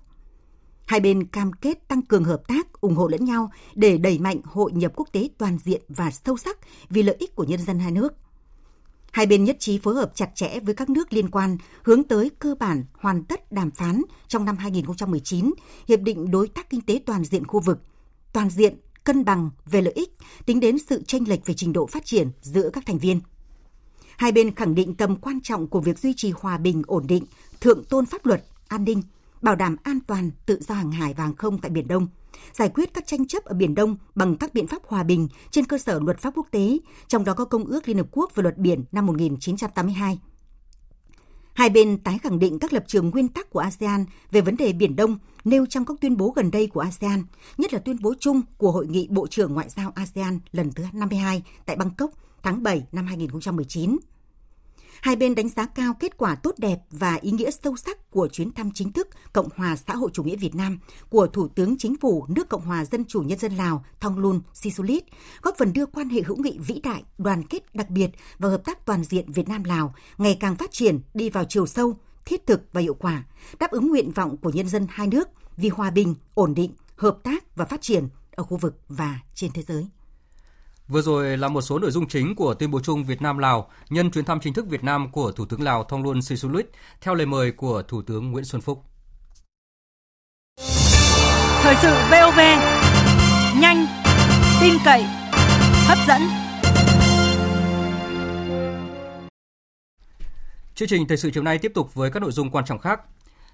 [0.86, 4.40] Hai bên cam kết tăng cường hợp tác, ủng hộ lẫn nhau để đẩy mạnh
[4.44, 7.78] hội nhập quốc tế toàn diện và sâu sắc vì lợi ích của nhân dân
[7.78, 8.12] hai nước.
[9.10, 12.30] Hai bên nhất trí phối hợp chặt chẽ với các nước liên quan hướng tới
[12.38, 15.50] cơ bản hoàn tất đàm phán trong năm 2019
[15.88, 17.78] Hiệp định Đối tác Kinh tế Toàn diện khu vực,
[18.32, 21.86] toàn diện, cân bằng về lợi ích, tính đến sự tranh lệch về trình độ
[21.86, 23.20] phát triển giữa các thành viên.
[24.16, 27.24] Hai bên khẳng định tầm quan trọng của việc duy trì hòa bình, ổn định,
[27.60, 29.02] thượng tôn pháp luật, an ninh,
[29.42, 32.08] bảo đảm an toàn tự do hàng hải và hàng không tại Biển Đông,
[32.52, 35.64] giải quyết các tranh chấp ở Biển Đông bằng các biện pháp hòa bình trên
[35.64, 38.42] cơ sở luật pháp quốc tế, trong đó có Công ước Liên Hợp Quốc về
[38.42, 40.18] luật biển năm 1982.
[41.54, 44.72] Hai bên tái khẳng định các lập trường nguyên tắc của ASEAN về vấn đề
[44.72, 47.24] Biển Đông nêu trong các tuyên bố gần đây của ASEAN,
[47.58, 50.84] nhất là tuyên bố chung của Hội nghị Bộ trưởng Ngoại giao ASEAN lần thứ
[50.92, 52.10] 52 tại Bangkok
[52.42, 53.96] tháng 7 năm 2019.
[55.02, 58.28] Hai bên đánh giá cao kết quả tốt đẹp và ý nghĩa sâu sắc của
[58.28, 61.78] chuyến thăm chính thức Cộng hòa xã hội chủ nghĩa Việt Nam của Thủ tướng
[61.78, 65.04] Chính phủ nước Cộng hòa Dân chủ Nhân dân Lào Thongloun Sisulit,
[65.42, 68.64] góp phần đưa quan hệ hữu nghị vĩ đại, đoàn kết đặc biệt và hợp
[68.64, 72.62] tác toàn diện Việt Nam-Lào ngày càng phát triển đi vào chiều sâu, thiết thực
[72.72, 73.24] và hiệu quả,
[73.58, 77.18] đáp ứng nguyện vọng của nhân dân hai nước vì hòa bình, ổn định, hợp
[77.22, 79.88] tác và phát triển ở khu vực và trên thế giới.
[80.90, 83.70] Vừa rồi là một số nội dung chính của tuyên bố chung Việt Nam Lào
[83.90, 86.66] nhân chuyến thăm chính thức Việt Nam của Thủ tướng Lào Thongloun Sisoulith
[87.00, 88.84] theo lời mời của Thủ tướng Nguyễn Xuân Phúc.
[91.62, 92.40] Thời sự VOV
[93.60, 93.86] nhanh,
[94.60, 95.02] tin cậy,
[95.86, 96.22] hấp dẫn.
[100.74, 103.00] Chương trình thời sự chiều nay tiếp tục với các nội dung quan trọng khác.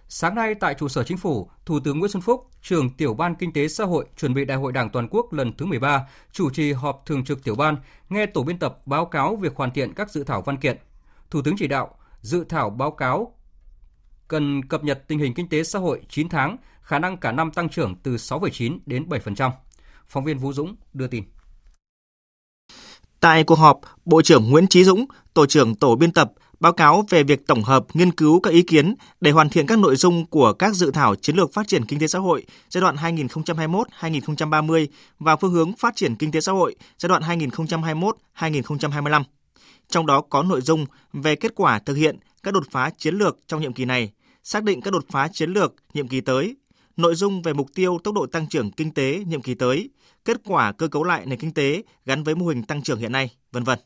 [0.09, 3.35] Sáng nay tại trụ sở chính phủ, Thủ tướng Nguyễn Xuân Phúc, trưởng tiểu ban
[3.35, 6.51] kinh tế xã hội chuẩn bị Đại hội Đảng toàn quốc lần thứ 13, chủ
[6.51, 7.77] trì họp thường trực tiểu ban,
[8.09, 10.79] nghe tổ biên tập báo cáo việc hoàn thiện các dự thảo văn kiện.
[11.31, 13.35] Thủ tướng chỉ đạo dự thảo báo cáo
[14.29, 17.51] cần cập nhật tình hình kinh tế xã hội 9 tháng, khả năng cả năm
[17.51, 19.51] tăng trưởng từ 6,9 đến 7%.
[20.07, 21.25] Phóng viên Vũ Dũng đưa tin.
[23.21, 27.05] Tại cuộc họp, Bộ trưởng Nguyễn Chí Dũng, Tổ trưởng Tổ biên tập báo cáo
[27.11, 30.27] về việc tổng hợp nghiên cứu các ý kiến để hoàn thiện các nội dung
[30.27, 34.87] của các dự thảo chiến lược phát triển kinh tế xã hội giai đoạn 2021-2030
[35.19, 37.23] và phương hướng phát triển kinh tế xã hội giai đoạn
[38.39, 39.23] 2021-2025.
[39.89, 43.39] Trong đó có nội dung về kết quả thực hiện các đột phá chiến lược
[43.47, 44.11] trong nhiệm kỳ này,
[44.43, 46.57] xác định các đột phá chiến lược nhiệm kỳ tới,
[46.97, 49.91] nội dung về mục tiêu tốc độ tăng trưởng kinh tế nhiệm kỳ tới,
[50.25, 53.13] kết quả cơ cấu lại nền kinh tế gắn với mô hình tăng trưởng hiện
[53.13, 53.79] nay, vân vân.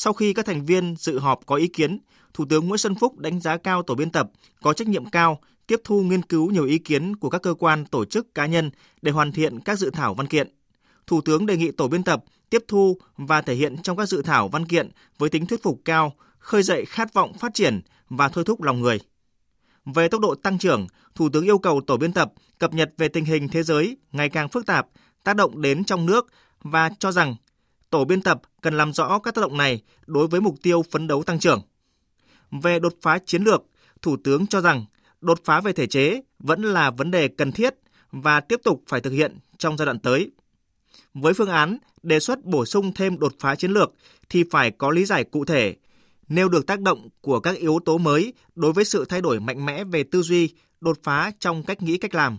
[0.00, 1.98] Sau khi các thành viên dự họp có ý kiến,
[2.34, 4.30] Thủ tướng Nguyễn Xuân Phúc đánh giá cao tổ biên tập
[4.62, 7.84] có trách nhiệm cao tiếp thu nghiên cứu nhiều ý kiến của các cơ quan,
[7.84, 8.70] tổ chức, cá nhân
[9.02, 10.48] để hoàn thiện các dự thảo văn kiện.
[11.06, 14.22] Thủ tướng đề nghị tổ biên tập tiếp thu và thể hiện trong các dự
[14.22, 18.28] thảo văn kiện với tính thuyết phục cao, khơi dậy khát vọng phát triển và
[18.28, 19.00] thôi thúc lòng người.
[19.84, 23.08] Về tốc độ tăng trưởng, Thủ tướng yêu cầu tổ biên tập cập nhật về
[23.08, 24.86] tình hình thế giới ngày càng phức tạp,
[25.24, 26.26] tác động đến trong nước
[26.60, 27.34] và cho rằng
[27.90, 31.06] tổ biên tập cần làm rõ các tác động này đối với mục tiêu phấn
[31.06, 31.62] đấu tăng trưởng.
[32.50, 33.64] Về đột phá chiến lược,
[34.02, 34.84] Thủ tướng cho rằng
[35.20, 37.74] đột phá về thể chế vẫn là vấn đề cần thiết
[38.12, 40.30] và tiếp tục phải thực hiện trong giai đoạn tới.
[41.14, 43.92] Với phương án đề xuất bổ sung thêm đột phá chiến lược
[44.28, 45.76] thì phải có lý giải cụ thể,
[46.28, 49.66] nêu được tác động của các yếu tố mới đối với sự thay đổi mạnh
[49.66, 52.38] mẽ về tư duy, đột phá trong cách nghĩ cách làm.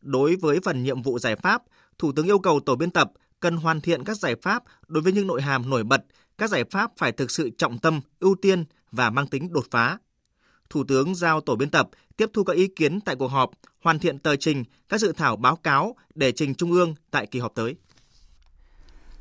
[0.00, 1.62] Đối với phần nhiệm vụ giải pháp,
[1.98, 3.12] Thủ tướng yêu cầu tổ biên tập
[3.46, 6.04] cần hoàn thiện các giải pháp đối với những nội hàm nổi bật,
[6.38, 9.98] các giải pháp phải thực sự trọng tâm, ưu tiên và mang tính đột phá.
[10.70, 13.50] Thủ tướng giao tổ biên tập tiếp thu các ý kiến tại cuộc họp,
[13.82, 17.38] hoàn thiện tờ trình, các dự thảo báo cáo để trình Trung ương tại kỳ
[17.38, 17.76] họp tới.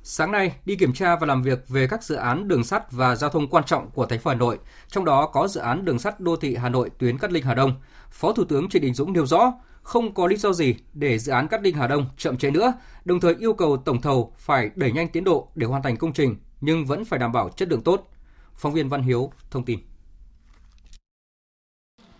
[0.03, 3.15] Sáng nay, đi kiểm tra và làm việc về các dự án đường sắt và
[3.15, 5.99] giao thông quan trọng của thành phố Hà Nội, trong đó có dự án đường
[5.99, 7.73] sắt đô thị Hà Nội tuyến Cát Linh Hà Đông.
[8.11, 9.53] Phó Thủ tướng Trịnh Đình Dũng nêu rõ,
[9.85, 12.73] không có lý do gì để dự án Cát Linh Hà Đông chậm trễ nữa,
[13.05, 16.13] đồng thời yêu cầu tổng thầu phải đẩy nhanh tiến độ để hoàn thành công
[16.13, 18.11] trình nhưng vẫn phải đảm bảo chất lượng tốt.
[18.55, 19.79] Phóng viên Văn Hiếu thông tin.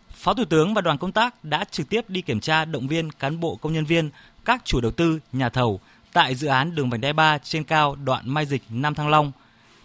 [0.10, 3.12] Phó Thủ tướng và đoàn công tác đã trực tiếp đi kiểm tra động viên
[3.12, 4.10] cán bộ công nhân viên,
[4.46, 5.80] các chủ đầu tư, nhà thầu
[6.14, 9.32] tại dự án đường vành đai 3 trên cao đoạn Mai Dịch Nam Thăng Long,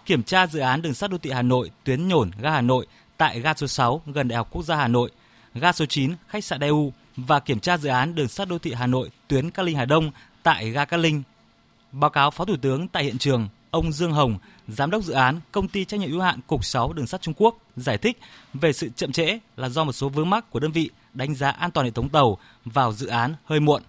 [0.07, 2.87] kiểm tra dự án đường sắt đô thị Hà Nội tuyến nhổn ga Hà Nội
[3.17, 5.11] tại ga số 6 gần Đại học Quốc gia Hà Nội,
[5.55, 6.91] ga số 9 khách sạn Daewoo
[7.27, 9.85] và kiểm tra dự án đường sắt đô thị Hà Nội tuyến Cát Linh Hà
[9.85, 10.11] Đông
[10.43, 11.23] tại ga Cát Linh.
[11.93, 15.41] Báo cáo Phó Thủ tướng tại hiện trường, ông Dương Hồng, giám đốc dự án
[15.53, 18.19] công ty trách nhiệm hữu hạn Cục 6 Đường sắt Trung Quốc giải thích
[18.55, 21.51] về sự chậm trễ là do một số vướng mắc của đơn vị đánh giá
[21.51, 23.83] an toàn hệ thống tàu vào dự án hơi muộn.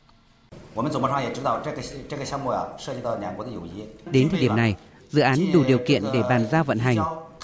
[4.11, 4.75] Đến thời điểm này,
[5.09, 6.97] dự án đủ điều kiện để bàn giao vận hành.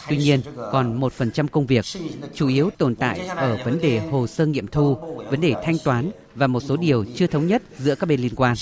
[0.10, 1.86] Tuy nhiên, còn 1% công việc,
[2.34, 4.96] chủ yếu tồn tại ở vấn đề hồ sơ nghiệm thu,
[5.30, 8.36] vấn đề thanh toán và một số điều chưa thống nhất giữa các bên liên
[8.36, 8.56] quan.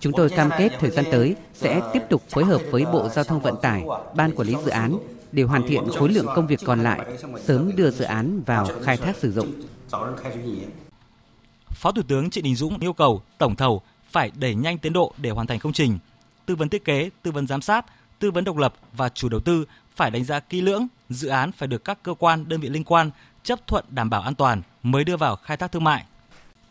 [0.00, 3.24] Chúng tôi cam kết thời gian tới sẽ tiếp tục phối hợp với Bộ Giao
[3.24, 4.98] thông Vận tải, Ban Quản lý Dự án
[5.32, 7.00] để hoàn thiện khối lượng công việc còn lại,
[7.44, 9.52] sớm đưa dự án vào khai thác sử dụng.
[11.74, 15.12] Phó Thủ tướng Trịnh Đình Dũng yêu cầu tổng thầu phải đẩy nhanh tiến độ
[15.16, 15.98] để hoàn thành công trình.
[16.46, 17.86] Tư vấn thiết kế, tư vấn giám sát,
[18.18, 19.64] tư vấn độc lập và chủ đầu tư
[19.98, 22.84] phải đánh giá kỹ lưỡng, dự án phải được các cơ quan, đơn vị liên
[22.84, 23.10] quan
[23.42, 26.04] chấp thuận đảm bảo an toàn mới đưa vào khai thác thương mại.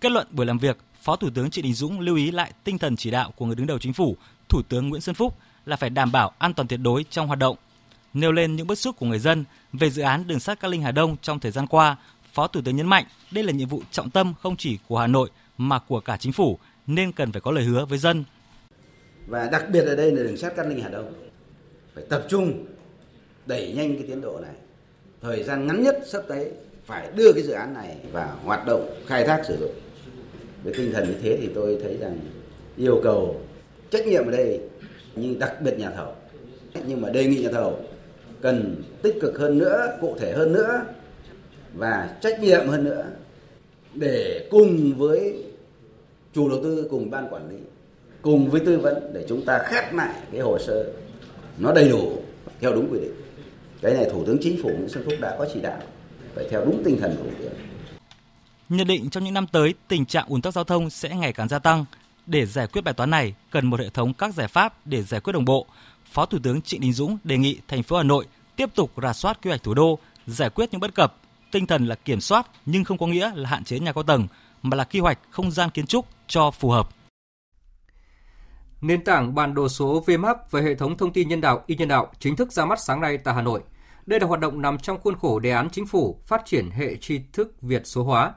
[0.02, 2.78] Kết luận buổi làm việc, Phó Thủ tướng Trịnh Đình Dũng lưu ý lại tinh
[2.78, 4.18] thần chỉ đạo của người đứng đầu chính phủ,
[4.50, 7.40] Thủ tướng Nguyễn Xuân Phúc là phải đảm bảo an toàn tuyệt đối trong hoạt
[7.40, 7.58] động.
[8.14, 10.82] Nêu lên những bức xúc của người dân về dự án đường sắt Cát Linh
[10.82, 11.96] Hà Đông trong thời gian qua,
[12.34, 15.08] Phó Thủ tướng nhấn mạnh đây là nhiệm vụ trọng tâm không chỉ của Hà
[15.08, 18.24] Nội mà của cả chính phủ nên cần phải có lời hứa với dân.
[19.28, 21.14] Và đặc biệt ở đây là đường sắt Cát Linh Hà Đông
[21.96, 22.66] phải tập trung
[23.48, 24.56] đẩy nhanh cái tiến độ này.
[25.22, 26.52] Thời gian ngắn nhất sắp tới
[26.86, 29.72] phải đưa cái dự án này vào hoạt động khai thác sử dụng.
[30.64, 32.20] Với tinh thần như thế thì tôi thấy rằng
[32.78, 33.42] yêu cầu
[33.90, 34.60] trách nhiệm ở đây
[35.16, 36.16] nhưng đặc biệt nhà thầu.
[36.88, 37.80] Nhưng mà đề nghị nhà thầu
[38.42, 40.82] cần tích cực hơn nữa, cụ thể hơn nữa
[41.74, 43.06] và trách nhiệm hơn nữa
[43.94, 45.44] để cùng với
[46.34, 47.58] chủ đầu tư cùng ban quản lý
[48.22, 50.86] cùng với tư vấn để chúng ta khép lại cái hồ sơ
[51.58, 52.12] nó đầy đủ
[52.60, 53.12] theo đúng quy định
[53.82, 55.78] cái này thủ tướng chính phủ nguyễn xuân phúc đã có chỉ đạo,
[56.36, 57.54] phải theo đúng tinh thần của thủ tướng.
[58.70, 61.48] Nhận định trong những năm tới, tình trạng ùn tắc giao thông sẽ ngày càng
[61.48, 61.86] gia tăng.
[62.26, 65.22] Để giải quyết bài toán này, cần một hệ thống các giải pháp để giải
[65.22, 65.66] quyết đồng bộ.
[66.12, 69.14] Phó thủ tướng trịnh đình dũng đề nghị thành phố hà nội tiếp tục rà
[69.14, 71.16] soát quy hoạch thủ đô, giải quyết những bất cập.
[71.52, 74.28] Tinh thần là kiểm soát nhưng không có nghĩa là hạn chế nhà cao tầng,
[74.62, 76.90] mà là quy hoạch không gian kiến trúc cho phù hợp.
[78.82, 81.88] Nền tảng bản đồ số VMAP về hệ thống thông tin nhân đạo y nhân
[81.88, 83.62] đạo chính thức ra mắt sáng nay tại Hà Nội.
[84.06, 86.96] Đây là hoạt động nằm trong khuôn khổ đề án chính phủ phát triển hệ
[86.96, 88.34] tri thức Việt số hóa.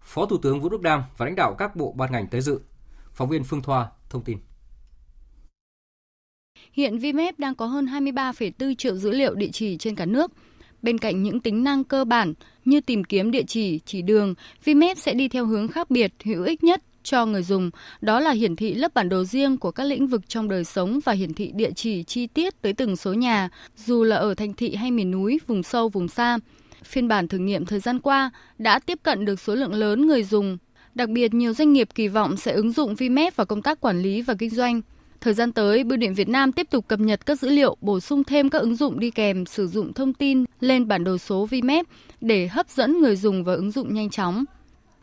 [0.00, 2.60] Phó Thủ tướng Vũ Đức Đam và lãnh đạo các bộ ban ngành tới dự.
[3.12, 4.38] Phóng viên Phương Thoa thông tin.
[6.72, 10.32] Hiện VMAP đang có hơn 23,4 triệu dữ liệu địa chỉ trên cả nước.
[10.82, 14.98] Bên cạnh những tính năng cơ bản như tìm kiếm địa chỉ, chỉ đường, VMAP
[14.98, 18.56] sẽ đi theo hướng khác biệt, hữu ích nhất cho người dùng, đó là hiển
[18.56, 21.52] thị lớp bản đồ riêng của các lĩnh vực trong đời sống và hiển thị
[21.54, 25.10] địa chỉ chi tiết tới từng số nhà, dù là ở thành thị hay miền
[25.10, 26.38] núi, vùng sâu, vùng xa.
[26.84, 30.24] Phiên bản thử nghiệm thời gian qua đã tiếp cận được số lượng lớn người
[30.24, 30.58] dùng.
[30.94, 34.02] Đặc biệt, nhiều doanh nghiệp kỳ vọng sẽ ứng dụng VMAP vào công tác quản
[34.02, 34.80] lý và kinh doanh.
[35.20, 38.00] Thời gian tới, Bưu điện Việt Nam tiếp tục cập nhật các dữ liệu, bổ
[38.00, 41.46] sung thêm các ứng dụng đi kèm sử dụng thông tin lên bản đồ số
[41.50, 41.86] VMAP
[42.20, 44.44] để hấp dẫn người dùng và ứng dụng nhanh chóng.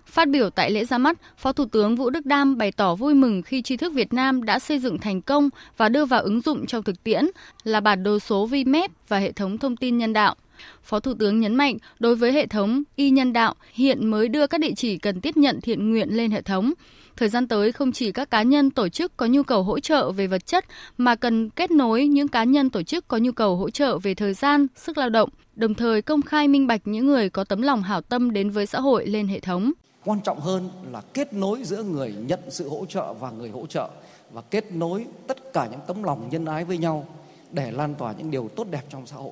[0.10, 3.14] Phát biểu tại lễ ra mắt, Phó Thủ tướng Vũ Đức Đam bày tỏ vui
[3.14, 6.42] mừng khi tri thức Việt Nam đã xây dựng thành công và đưa vào ứng
[6.42, 7.26] dụng trong thực tiễn
[7.64, 10.36] là bản đồ số VMAP và hệ thống thông tin nhân đạo.
[10.84, 14.48] Phó Thủ tướng nhấn mạnh, đối với hệ thống y nhân đạo, hiện mới đưa
[14.48, 16.74] các địa chỉ cần tiếp nhận thiện nguyện lên hệ thống.
[17.18, 20.12] Thời gian tới không chỉ các cá nhân tổ chức có nhu cầu hỗ trợ
[20.12, 20.66] về vật chất
[20.98, 24.14] mà cần kết nối những cá nhân tổ chức có nhu cầu hỗ trợ về
[24.16, 27.62] thời gian, sức lao động, đồng thời công khai minh bạch những người có tấm
[27.62, 29.72] lòng hảo tâm đến với xã hội lên hệ thống.
[30.10, 33.66] Quan trọng hơn là kết nối giữa người nhận sự hỗ trợ và người hỗ
[33.66, 33.90] trợ
[34.32, 37.06] và kết nối tất cả những tấm lòng nhân ái với nhau
[37.52, 39.32] để lan tỏa những điều tốt đẹp trong xã hội.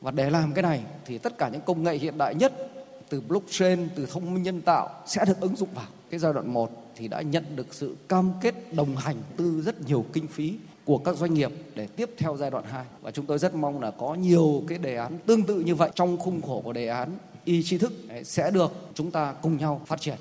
[0.00, 2.52] Và để làm cái này thì tất cả những công nghệ hiện đại nhất
[3.08, 5.86] từ blockchain, từ thông minh nhân tạo sẽ được ứng dụng vào.
[6.10, 9.86] Cái giai đoạn 1 thì đã nhận được sự cam kết đồng hành từ rất
[9.86, 13.26] nhiều kinh phí của các doanh nghiệp để tiếp theo giai đoạn 2 và chúng
[13.26, 16.42] tôi rất mong là có nhiều cái đề án tương tự như vậy trong khung
[16.42, 17.92] khổ của đề án y tri thức
[18.24, 20.16] sẽ được chúng ta cùng nhau phát triển.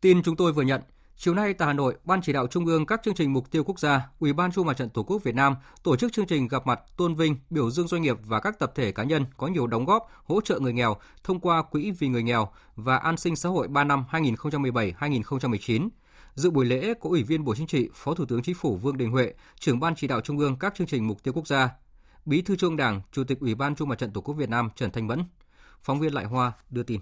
[0.00, 0.80] Tin chúng tôi vừa nhận,
[1.16, 3.64] Chiều nay tại Hà Nội, Ban chỉ đạo Trung ương các chương trình mục tiêu
[3.64, 6.48] quốc gia, Ủy ban Trung mặt trận Tổ quốc Việt Nam tổ chức chương trình
[6.48, 9.46] gặp mặt tôn vinh, biểu dương doanh nghiệp và các tập thể cá nhân có
[9.46, 13.16] nhiều đóng góp hỗ trợ người nghèo thông qua Quỹ vì người nghèo và An
[13.16, 15.88] sinh xã hội 3 năm 2017-2019.
[16.34, 18.96] Dự buổi lễ có Ủy viên Bộ Chính trị, Phó Thủ tướng Chính phủ Vương
[18.96, 21.70] Đình Huệ, trưởng Ban chỉ đạo Trung ương các chương trình mục tiêu quốc gia,
[22.24, 24.68] Bí thư Trung Đảng, Chủ tịch Ủy ban Trung mặt trận Tổ quốc Việt Nam
[24.76, 25.24] Trần Thanh Mẫn.
[25.82, 27.00] Phóng viên Lại Hoa đưa tin.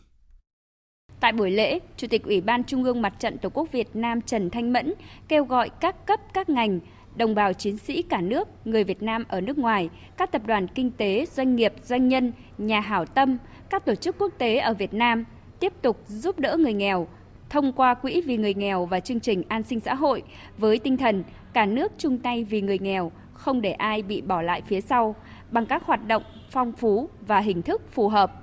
[1.21, 4.21] Tại buổi lễ, Chủ tịch Ủy ban Trung ương Mặt trận Tổ quốc Việt Nam
[4.21, 4.95] Trần Thanh Mẫn
[5.29, 6.81] kêu gọi các cấp các ngành,
[7.17, 10.67] đồng bào chiến sĩ cả nước, người Việt Nam ở nước ngoài, các tập đoàn
[10.69, 13.39] kinh tế, doanh nghiệp, doanh nhân, nhà hảo tâm,
[13.71, 15.25] các tổ chức quốc tế ở Việt Nam
[15.61, 17.09] tiếp tục giúp đỡ người nghèo,
[17.51, 20.23] thông qua Quỹ vì người nghèo và chương trình an sinh xã hội
[20.59, 24.43] với tinh thần cả nước chung tay vì người nghèo, không để ai bị bỏ
[24.43, 25.15] lại phía sau
[25.51, 28.40] bằng các hoạt động phong phú và hình thức phù hợp.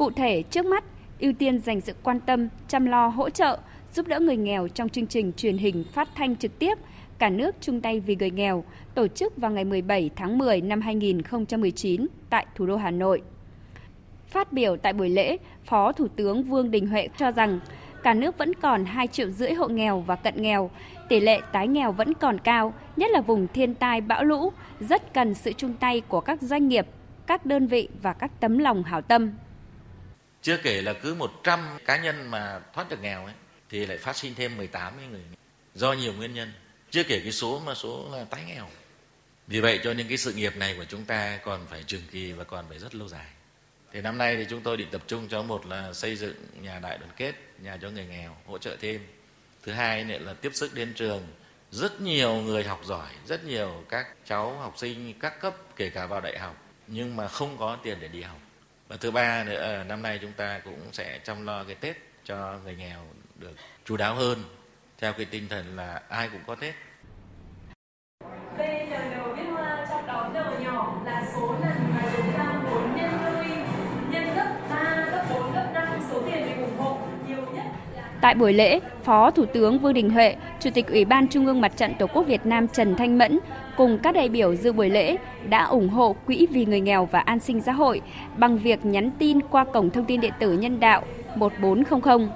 [0.00, 0.84] Cụ thể, trước mắt,
[1.18, 3.58] ưu tiên dành sự quan tâm, chăm lo, hỗ trợ,
[3.94, 6.78] giúp đỡ người nghèo trong chương trình truyền hình phát thanh trực tiếp
[7.18, 10.80] Cả nước chung tay vì người nghèo, tổ chức vào ngày 17 tháng 10 năm
[10.80, 13.22] 2019 tại thủ đô Hà Nội.
[14.28, 17.60] Phát biểu tại buổi lễ, Phó Thủ tướng Vương Đình Huệ cho rằng
[18.02, 20.70] cả nước vẫn còn 2 triệu rưỡi hộ nghèo và cận nghèo,
[21.08, 25.14] tỷ lệ tái nghèo vẫn còn cao, nhất là vùng thiên tai bão lũ, rất
[25.14, 26.86] cần sự chung tay của các doanh nghiệp,
[27.26, 29.30] các đơn vị và các tấm lòng hảo tâm.
[30.42, 33.34] Chưa kể là cứ 100 cá nhân mà thoát được nghèo ấy,
[33.70, 35.20] thì lại phát sinh thêm 18 người
[35.74, 36.52] do nhiều nguyên nhân.
[36.90, 38.68] Chưa kể cái số mà số là tái nghèo.
[39.46, 42.32] Vì vậy cho nên cái sự nghiệp này của chúng ta còn phải trường kỳ
[42.32, 43.26] và còn phải rất lâu dài.
[43.92, 46.78] Thì năm nay thì chúng tôi định tập trung cho một là xây dựng nhà
[46.78, 49.06] đại đoàn kết nhà cho người nghèo hỗ trợ thêm.
[49.62, 51.26] Thứ hai là tiếp sức đến trường.
[51.70, 56.06] Rất nhiều người học giỏi rất nhiều các cháu học sinh các cấp kể cả
[56.06, 58.38] vào đại học nhưng mà không có tiền để đi học
[58.90, 62.58] và thứ ba nữa năm nay chúng ta cũng sẽ chăm lo cái tết cho
[62.64, 62.98] người nghèo
[63.38, 63.52] được
[63.84, 64.38] chú đáo hơn
[64.98, 66.74] theo cái tinh thần là ai cũng có Tết.
[68.58, 72.60] Đây là đầu viết hoa trong đó đầu nhỏ là số lần mà chúng ta
[72.64, 73.44] muốn nhân đôi,
[74.10, 76.98] nhân gấp 3, gấp 4, gấp 5 số tiền mình ủng hộ
[77.28, 77.64] nhiều nhất.
[78.20, 81.60] Tại buổi lễ, Phó Thủ tướng Vương Đình Huệ, Chủ tịch Ủy ban Trung ương
[81.60, 83.38] Mặt trận Tổ quốc Việt Nam Trần Thanh Mẫn
[83.80, 85.16] cùng các đại biểu dự buổi lễ
[85.48, 88.00] đã ủng hộ Quỹ vì người nghèo và an sinh xã hội
[88.38, 91.04] bằng việc nhắn tin qua cổng thông tin điện tử nhân đạo
[91.36, 92.28] 1400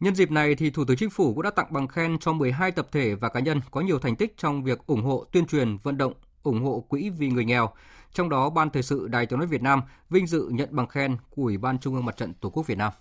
[0.00, 2.70] Nhân dịp này thì Thủ tướng Chính phủ cũng đã tặng bằng khen cho 12
[2.70, 5.76] tập thể và cá nhân có nhiều thành tích trong việc ủng hộ, tuyên truyền,
[5.76, 7.70] vận động, ủng hộ quỹ vì người nghèo.
[8.12, 11.16] Trong đó, Ban Thời sự Đài Tiếng nói Việt Nam vinh dự nhận bằng khen
[11.30, 12.92] của Ủy ban Trung ương Mặt trận Tổ quốc Việt Nam.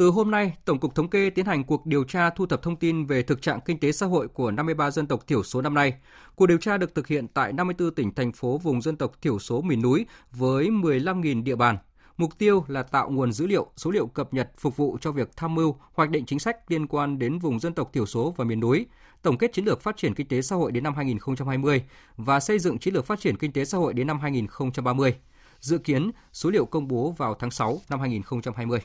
[0.00, 2.76] Từ hôm nay, Tổng cục Thống kê tiến hành cuộc điều tra thu thập thông
[2.76, 5.74] tin về thực trạng kinh tế xã hội của 53 dân tộc thiểu số năm
[5.74, 5.94] nay.
[6.34, 9.38] Cuộc điều tra được thực hiện tại 54 tỉnh, thành phố vùng dân tộc thiểu
[9.38, 11.78] số miền núi với 15.000 địa bàn,
[12.16, 15.30] Mục tiêu là tạo nguồn dữ liệu, số liệu cập nhật phục vụ cho việc
[15.36, 18.44] tham mưu, hoạch định chính sách liên quan đến vùng dân tộc thiểu số và
[18.44, 18.86] miền núi,
[19.22, 21.82] tổng kết chiến lược phát triển kinh tế xã hội đến năm 2020
[22.16, 25.14] và xây dựng chiến lược phát triển kinh tế xã hội đến năm 2030.
[25.60, 28.80] Dự kiến số liệu công bố vào tháng 6 năm 2020.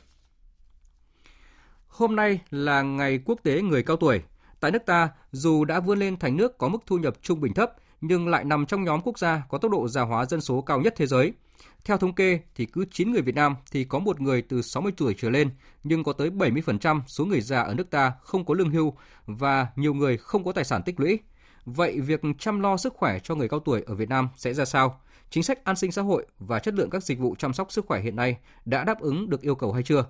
[1.95, 4.21] Hôm nay là ngày quốc tế người cao tuổi.
[4.59, 7.53] Tại nước ta, dù đã vươn lên thành nước có mức thu nhập trung bình
[7.53, 10.61] thấp, nhưng lại nằm trong nhóm quốc gia có tốc độ già hóa dân số
[10.61, 11.33] cao nhất thế giới–
[11.85, 14.91] theo thống kê thì cứ 9 người Việt Nam thì có một người từ 60
[14.97, 15.49] tuổi trở lên,
[15.83, 18.93] nhưng có tới 70% số người già ở nước ta không có lương hưu
[19.25, 21.19] và nhiều người không có tài sản tích lũy.
[21.65, 24.65] Vậy việc chăm lo sức khỏe cho người cao tuổi ở Việt Nam sẽ ra
[24.65, 25.01] sao?
[25.29, 27.85] Chính sách an sinh xã hội và chất lượng các dịch vụ chăm sóc sức
[27.85, 30.05] khỏe hiện nay đã đáp ứng được yêu cầu hay chưa?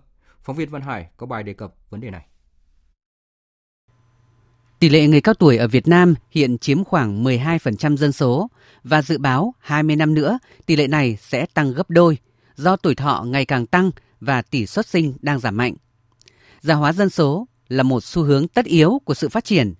[0.45, 2.25] Phóng viên Văn Hải có bài đề cập vấn đề này.
[4.79, 8.49] Tỷ lệ người cao tuổi ở Việt Nam hiện chiếm khoảng 12% dân số
[8.83, 12.17] và dự báo 20 năm nữa tỷ lệ này sẽ tăng gấp đôi
[12.55, 15.73] do tuổi thọ ngày càng tăng và tỷ suất sinh đang giảm mạnh.
[16.61, 19.73] Già hóa dân số là một xu hướng tất yếu của sự phát triển.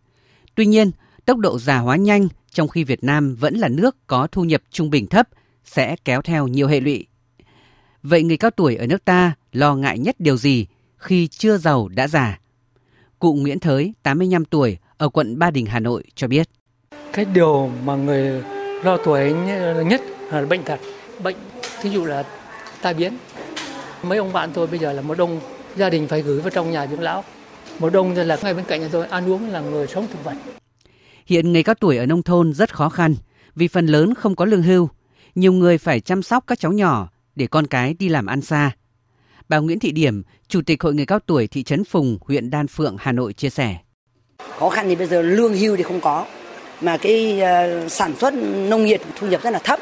[0.56, 0.92] Tuy nhiên,
[1.26, 4.62] tốc độ già hóa nhanh trong khi Việt Nam vẫn là nước có thu nhập
[4.72, 5.30] trung bình thấp
[5.66, 7.08] sẽ kéo theo nhiều hệ lụy.
[8.04, 11.88] Vậy người cao tuổi ở nước ta lo ngại nhất điều gì khi chưa giàu
[11.88, 12.40] đã già?
[13.20, 16.50] Cụ Nguyễn Thới, 85 tuổi, ở quận Ba Đình, Hà Nội cho biết.
[17.14, 18.44] Cái điều mà người
[18.84, 19.34] lo tuổi
[19.86, 20.80] nhất là bệnh tật,
[21.24, 21.36] bệnh
[21.82, 22.24] thí dụ là
[22.82, 23.18] tai biến.
[24.04, 25.40] Mấy ông bạn tôi bây giờ là một đông
[25.76, 27.24] gia đình phải gửi vào trong nhà dưỡng lão.
[27.80, 30.34] Một đông là ngay bên cạnh nhà tôi ăn uống là người sống thực vật.
[31.26, 33.16] Hiện người cao tuổi ở nông thôn rất khó khăn
[33.56, 34.90] vì phần lớn không có lương hưu.
[35.36, 38.72] Nhiều người phải chăm sóc các cháu nhỏ để con cái đi làm ăn xa.
[39.50, 42.68] Bà Nguyễn Thị Điểm, Chủ tịch Hội người cao tuổi thị trấn Phùng, huyện Đan
[42.68, 43.78] Phượng, Hà Nội chia sẻ.
[44.60, 46.26] Khó khăn thì bây giờ lương hưu thì không có,
[46.82, 48.34] mà cái uh, sản xuất
[48.70, 49.80] nông nghiệp thu nhập rất là thấp.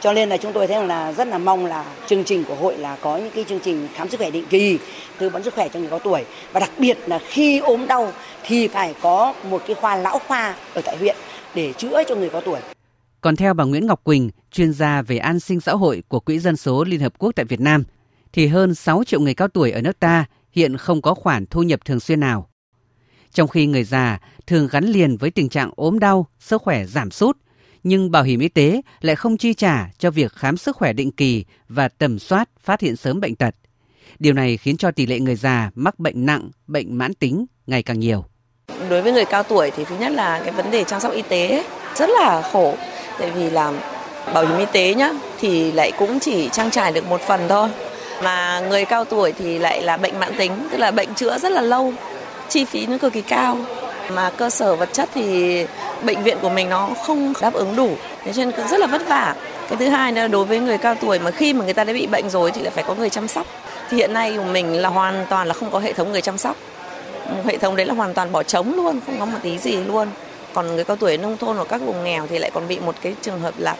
[0.00, 2.78] Cho nên là chúng tôi thấy là rất là mong là chương trình của hội
[2.78, 4.78] là có những cái chương trình khám sức khỏe định kỳ,
[5.18, 8.12] tư vấn sức khỏe cho người có tuổi và đặc biệt là khi ốm đau
[8.46, 11.16] thì phải có một cái khoa lão khoa ở tại huyện
[11.54, 12.60] để chữa cho người có tuổi.
[13.20, 16.38] Còn theo bà Nguyễn Ngọc Quỳnh, chuyên gia về an sinh xã hội của Quỹ
[16.38, 17.84] dân số Liên Hợp Quốc tại Việt Nam,
[18.32, 21.62] thì hơn 6 triệu người cao tuổi ở nước ta hiện không có khoản thu
[21.62, 22.48] nhập thường xuyên nào.
[23.32, 27.10] Trong khi người già thường gắn liền với tình trạng ốm đau, sức khỏe giảm
[27.10, 27.36] sút,
[27.82, 31.12] nhưng bảo hiểm y tế lại không chi trả cho việc khám sức khỏe định
[31.12, 33.54] kỳ và tầm soát phát hiện sớm bệnh tật.
[34.18, 37.82] Điều này khiến cho tỷ lệ người già mắc bệnh nặng, bệnh mãn tính ngày
[37.82, 38.24] càng nhiều.
[38.90, 41.22] Đối với người cao tuổi thì thứ nhất là cái vấn đề chăm sóc y
[41.22, 41.64] tế
[41.96, 42.76] rất là khổ,
[43.18, 43.72] tại vì là
[44.34, 47.68] bảo hiểm y tế nhá thì lại cũng chỉ trang trải được một phần thôi
[48.22, 51.52] mà người cao tuổi thì lại là bệnh mãn tính, tức là bệnh chữa rất
[51.52, 51.92] là lâu,
[52.48, 53.56] chi phí nó cực kỳ cao.
[54.14, 55.66] Mà cơ sở vật chất thì
[56.02, 57.90] bệnh viện của mình nó không đáp ứng đủ,
[58.24, 59.34] thế nên nên rất là vất vả.
[59.68, 61.92] Cái thứ hai là đối với người cao tuổi mà khi mà người ta đã
[61.92, 63.46] bị bệnh rồi thì lại phải có người chăm sóc.
[63.90, 66.38] Thì hiện nay của mình là hoàn toàn là không có hệ thống người chăm
[66.38, 66.56] sóc.
[67.26, 69.76] Ừ, hệ thống đấy là hoàn toàn bỏ trống luôn, không có một tí gì
[69.76, 70.08] luôn.
[70.54, 72.94] Còn người cao tuổi nông thôn ở các vùng nghèo thì lại còn bị một
[73.02, 73.74] cái trường hợp là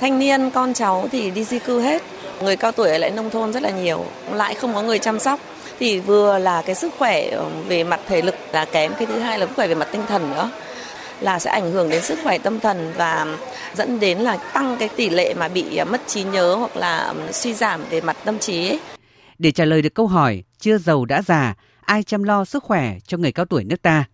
[0.00, 2.02] thanh niên con cháu thì đi di cư hết.
[2.42, 5.18] Người cao tuổi ở lại nông thôn rất là nhiều, lại không có người chăm
[5.18, 5.40] sóc
[5.78, 9.18] thì vừa là cái sức khỏe ừ, về mặt thể lực là kém cái thứ
[9.18, 10.50] hai là sức khỏe về mặt tinh thần nữa
[11.20, 13.26] là sẽ ảnh hưởng đến sức khỏe tâm thần và
[13.74, 16.98] dẫn đến là tăng cái tỷ lệ mà bị à, mất trí nhớ hoặc là
[16.98, 18.80] ừ, suy giảm về mặt tâm trí ấy.
[19.38, 22.96] Để trả lời được câu hỏi chưa giàu đã già, ai chăm lo sức khỏe
[23.06, 24.04] cho người cao tuổi nước ta?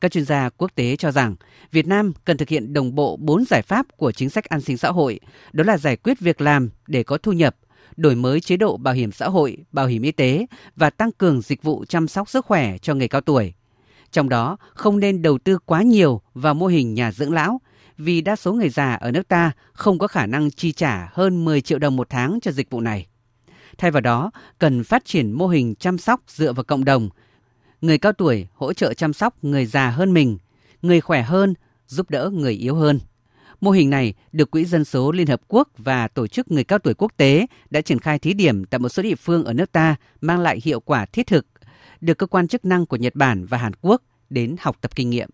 [0.00, 1.36] Các chuyên gia quốc tế cho rằng
[1.72, 4.76] Việt Nam cần thực hiện đồng bộ 4 giải pháp của chính sách an sinh
[4.76, 5.20] xã hội,
[5.52, 7.56] đó là giải quyết việc làm để có thu nhập,
[7.96, 10.46] đổi mới chế độ bảo hiểm xã hội, bảo hiểm y tế
[10.76, 13.52] và tăng cường dịch vụ chăm sóc sức khỏe cho người cao tuổi.
[14.12, 17.60] Trong đó, không nên đầu tư quá nhiều vào mô hình nhà dưỡng lão,
[17.98, 21.44] vì đa số người già ở nước ta không có khả năng chi trả hơn
[21.44, 23.06] 10 triệu đồng một tháng cho dịch vụ này.
[23.78, 27.08] Thay vào đó, cần phát triển mô hình chăm sóc dựa vào cộng đồng.
[27.80, 30.38] Người cao tuổi hỗ trợ chăm sóc người già hơn mình,
[30.82, 31.54] người khỏe hơn,
[31.86, 33.00] giúp đỡ người yếu hơn.
[33.60, 36.78] Mô hình này được Quỹ Dân số Liên Hợp Quốc và Tổ chức Người cao
[36.78, 39.72] tuổi quốc tế đã triển khai thí điểm tại một số địa phương ở nước
[39.72, 41.46] ta mang lại hiệu quả thiết thực,
[42.00, 45.10] được cơ quan chức năng của Nhật Bản và Hàn Quốc đến học tập kinh
[45.10, 45.28] nghiệm.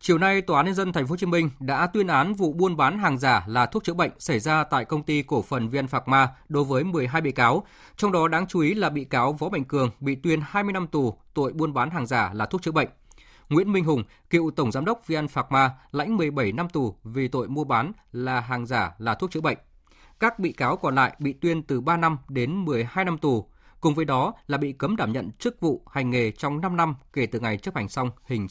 [0.00, 2.52] Chiều nay, Tòa án nhân dân thành phố Hồ Chí Minh đã tuyên án vụ
[2.52, 5.68] buôn bán hàng giả là thuốc chữa bệnh xảy ra tại công ty cổ phần
[5.68, 9.04] Viên Phạc Ma đối với 12 bị cáo, trong đó đáng chú ý là bị
[9.04, 12.46] cáo Võ Mạnh Cường bị tuyên 20 năm tù tội buôn bán hàng giả là
[12.46, 12.88] thuốc chữa bệnh.
[13.48, 17.28] Nguyễn Minh Hùng, cựu tổng giám đốc Viên Phạc Ma, lãnh 17 năm tù vì
[17.28, 19.58] tội mua bán là hàng giả là thuốc chữa bệnh.
[20.20, 23.48] Các bị cáo còn lại bị tuyên từ 3 năm đến 12 năm tù.
[23.80, 26.94] Cùng với đó là bị cấm đảm nhận chức vụ hành nghề trong 5 năm
[27.12, 28.46] kể từ ngày chấp hành xong hình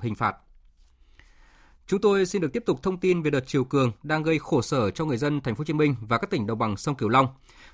[0.00, 0.36] hình phạt.
[1.92, 4.62] Chúng tôi xin được tiếp tục thông tin về đợt chiều cường đang gây khổ
[4.62, 6.94] sở cho người dân thành phố Hồ Chí Minh và các tỉnh đồng bằng sông
[6.94, 7.26] Cửu Long.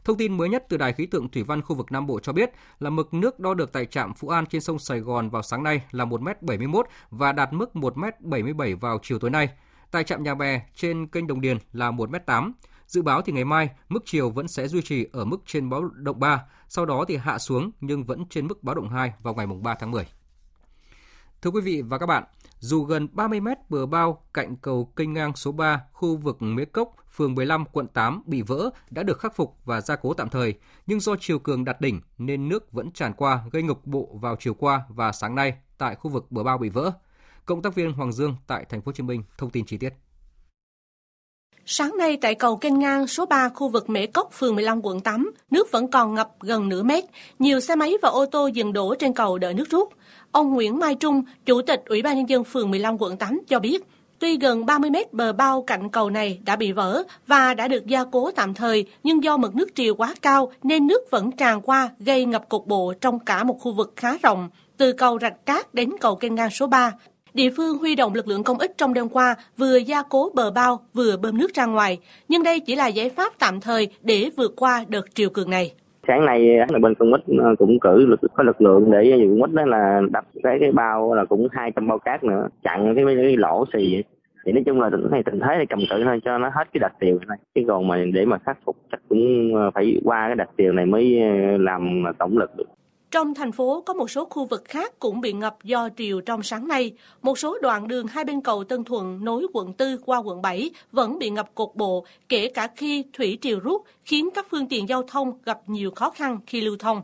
[0.04, 2.32] Thông tin mới nhất từ Đài khí tượng thủy văn khu vực Nam Bộ cho
[2.32, 5.42] biết là mực nước đo được tại trạm Phú An trên sông Sài Gòn vào
[5.42, 9.48] sáng nay là 1m71 và đạt mức 1m77 vào chiều tối nay.
[9.90, 12.52] Tại trạm Nhà Bè trên kênh Đồng Điền là 1m8.
[12.86, 15.82] Dự báo thì ngày mai mức chiều vẫn sẽ duy trì ở mức trên báo
[15.94, 19.34] động 3, sau đó thì hạ xuống nhưng vẫn trên mức báo động 2 vào
[19.34, 20.17] ngày 3 tháng 10.
[21.42, 22.24] Thưa quý vị và các bạn,
[22.58, 26.64] dù gần 30 mét bờ bao cạnh cầu kênh ngang số 3 khu vực mế
[26.64, 30.28] Cốc, phường 15, quận 8 bị vỡ đã được khắc phục và gia cố tạm
[30.28, 30.54] thời,
[30.86, 34.36] nhưng do chiều cường đạt đỉnh nên nước vẫn tràn qua gây ngập bộ vào
[34.40, 36.92] chiều qua và sáng nay tại khu vực bờ bao bị vỡ.
[37.44, 39.94] Cộng tác viên Hoàng Dương tại thành phố Hồ Chí Minh thông tin chi tiết.
[41.70, 45.00] Sáng nay tại cầu kênh ngang số 3 khu vực Mễ Cốc, phường 15, quận
[45.00, 47.04] 8, nước vẫn còn ngập gần nửa mét.
[47.38, 49.88] Nhiều xe máy và ô tô dừng đổ trên cầu đợi nước rút.
[50.32, 53.60] Ông Nguyễn Mai Trung, Chủ tịch Ủy ban Nhân dân phường 15 quận 8 cho
[53.60, 53.84] biết,
[54.18, 57.86] tuy gần 30 mét bờ bao cạnh cầu này đã bị vỡ và đã được
[57.86, 61.60] gia cố tạm thời, nhưng do mực nước triều quá cao nên nước vẫn tràn
[61.60, 65.46] qua gây ngập cục bộ trong cả một khu vực khá rộng, từ cầu Rạch
[65.46, 66.92] Cát đến cầu kênh ngang số 3.
[67.34, 70.50] Địa phương huy động lực lượng công ích trong đêm qua vừa gia cố bờ
[70.50, 71.98] bao vừa bơm nước ra ngoài,
[72.28, 75.74] nhưng đây chỉ là giải pháp tạm thời để vượt qua đợt triều cường này
[76.08, 79.52] sáng nay bên công ích ờ, cũng cử lực có lực lượng để công mít
[79.52, 83.36] đó là đập cái cái bao là cũng 200 bao cát nữa chặn cái, cái
[83.36, 84.04] lỗ xì vậy.
[84.46, 86.64] Thì nói chung là tình này tình thế thì cầm cự thôi cho nó hết
[86.72, 90.00] cái đạch tiều này chứ còn mà để mà khắc phục chắc cũng ờ, phải
[90.04, 92.77] qua cái đạch tiều này mới ờ, làm tổng lực được
[93.10, 96.42] trong thành phố có một số khu vực khác cũng bị ngập do triều trong
[96.42, 96.92] sáng nay.
[97.22, 100.70] Một số đoạn đường hai bên cầu Tân Thuận nối quận 4 qua quận 7
[100.92, 104.88] vẫn bị ngập cục bộ, kể cả khi thủy triều rút, khiến các phương tiện
[104.88, 107.02] giao thông gặp nhiều khó khăn khi lưu thông.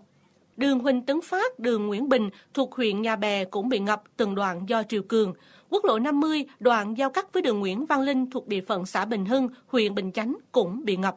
[0.56, 4.34] Đường Huỳnh Tấn Phát, đường Nguyễn Bình thuộc huyện Nhà Bè cũng bị ngập từng
[4.34, 5.34] đoạn do triều cường.
[5.70, 9.04] Quốc lộ 50, đoạn giao cắt với đường Nguyễn Văn Linh thuộc địa phận xã
[9.04, 11.16] Bình Hưng, huyện Bình Chánh cũng bị ngập.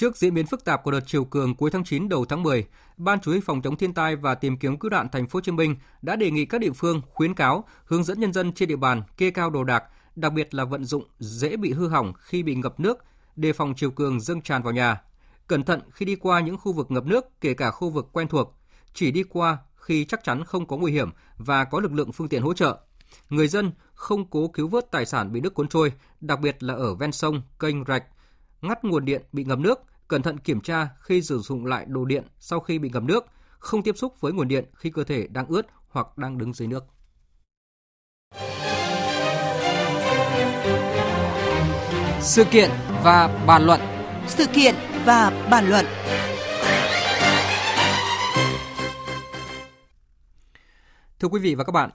[0.00, 2.66] Trước diễn biến phức tạp của đợt chiều cường cuối tháng 9 đầu tháng 10,
[2.96, 5.40] Ban Chủ huy phòng chống thiên tai và tìm kiếm cứu nạn thành phố Hồ
[5.40, 8.68] Chí Minh đã đề nghị các địa phương khuyến cáo hướng dẫn nhân dân trên
[8.68, 9.84] địa bàn kê cao đồ đạc,
[10.16, 12.98] đặc biệt là vận dụng dễ bị hư hỏng khi bị ngập nước,
[13.36, 15.00] đề phòng chiều cường dâng tràn vào nhà.
[15.46, 18.28] Cẩn thận khi đi qua những khu vực ngập nước, kể cả khu vực quen
[18.28, 18.58] thuộc,
[18.94, 22.28] chỉ đi qua khi chắc chắn không có nguy hiểm và có lực lượng phương
[22.28, 22.78] tiện hỗ trợ.
[23.30, 26.74] Người dân không cố cứu vớt tài sản bị nước cuốn trôi, đặc biệt là
[26.74, 28.04] ở ven sông, kênh rạch,
[28.62, 29.80] ngắt nguồn điện bị ngập nước,
[30.10, 33.24] cẩn thận kiểm tra khi sử dụng lại đồ điện sau khi bị ngập nước,
[33.58, 36.68] không tiếp xúc với nguồn điện khi cơ thể đang ướt hoặc đang đứng dưới
[36.68, 36.84] nước.
[42.20, 42.70] Sự kiện
[43.04, 43.80] và bàn luận.
[44.26, 45.86] Sự kiện và bàn luận.
[51.20, 51.90] Thưa quý vị và các bạn,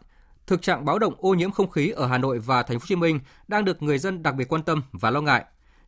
[0.47, 2.87] thực trạng báo động ô nhiễm không khí ở Hà Nội và Thành phố Hồ
[2.87, 5.45] Chí Minh đang được người dân đặc biệt quan tâm và lo ngại.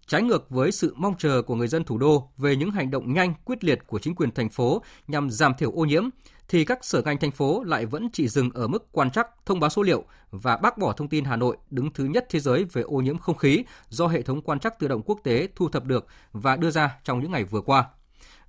[0.08, 3.14] Trái ngược với sự mong chờ của người dân thủ đô về những hành động
[3.14, 6.10] nhanh, quyết liệt của chính quyền thành phố nhằm giảm thiểu ô nhiễm,
[6.48, 9.60] thì các sở ngành thành phố lại vẫn chỉ dừng ở mức quan trắc, thông
[9.60, 12.64] báo số liệu và bác bỏ thông tin Hà Nội đứng thứ nhất thế giới
[12.64, 15.70] về ô nhiễm không khí do hệ thống quan trắc tự động quốc tế thu
[15.70, 17.86] thập được và đưa ra trong những ngày vừa qua.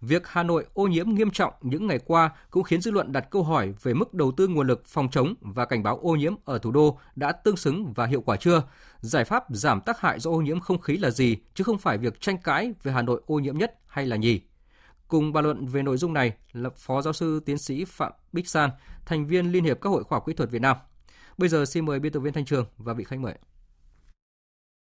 [0.01, 3.31] Việc Hà Nội ô nhiễm nghiêm trọng những ngày qua cũng khiến dư luận đặt
[3.31, 6.35] câu hỏi về mức đầu tư nguồn lực phòng chống và cảnh báo ô nhiễm
[6.45, 8.63] ở thủ đô đã tương xứng và hiệu quả chưa?
[9.01, 11.99] Giải pháp giảm tác hại do ô nhiễm không khí là gì, chứ không phải
[11.99, 14.41] việc tranh cãi về Hà Nội ô nhiễm nhất hay là nhì?
[15.09, 18.49] Cùng bàn luận về nội dung này là Phó Giáo sư Tiến sĩ Phạm Bích
[18.49, 18.71] San,
[19.07, 20.77] thành viên Liên hiệp các hội khoa học kỹ thuật Việt Nam.
[21.39, 23.35] Bây giờ xin mời biên tập viên Thanh Trường và vị khách mời.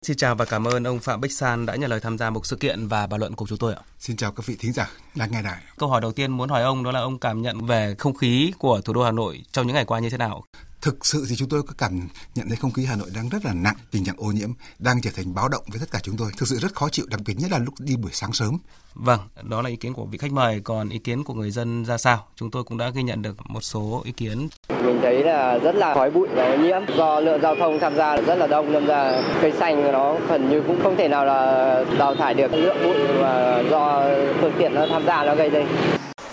[0.02, 2.46] Xin chào và cảm ơn ông Phạm Bích San đã nhận lời tham gia một
[2.46, 3.82] sự kiện và bàn luận cùng chúng tôi ạ.
[4.00, 5.62] Xin chào các vị thính giả đang nghe đài.
[5.78, 8.54] Câu hỏi đầu tiên muốn hỏi ông đó là ông cảm nhận về không khí
[8.58, 10.44] của thủ đô Hà Nội trong những ngày qua như thế nào?
[10.88, 12.00] Thực sự thì chúng tôi có cảm
[12.36, 15.02] nhận thấy không khí Hà Nội đang rất là nặng, tình trạng ô nhiễm đang
[15.02, 16.32] trở thành báo động với tất cả chúng tôi.
[16.38, 18.58] Thực sự rất khó chịu, đặc biệt nhất là lúc đi buổi sáng sớm.
[18.94, 21.86] Vâng, đó là ý kiến của vị khách mời, còn ý kiến của người dân
[21.86, 22.26] ra sao?
[22.36, 24.50] Chúng tôi cũng đã ghi nhận được một số ý kiến.
[24.70, 27.96] Mình thấy là rất là khói bụi và ô nhiễm do lượng giao thông tham
[27.96, 31.26] gia rất là đông, đâm ra cây xanh nó gần như cũng không thể nào
[31.26, 34.04] là đào thải được lượng bụi và do
[34.42, 35.60] phương tiện nó tham gia nó gây ra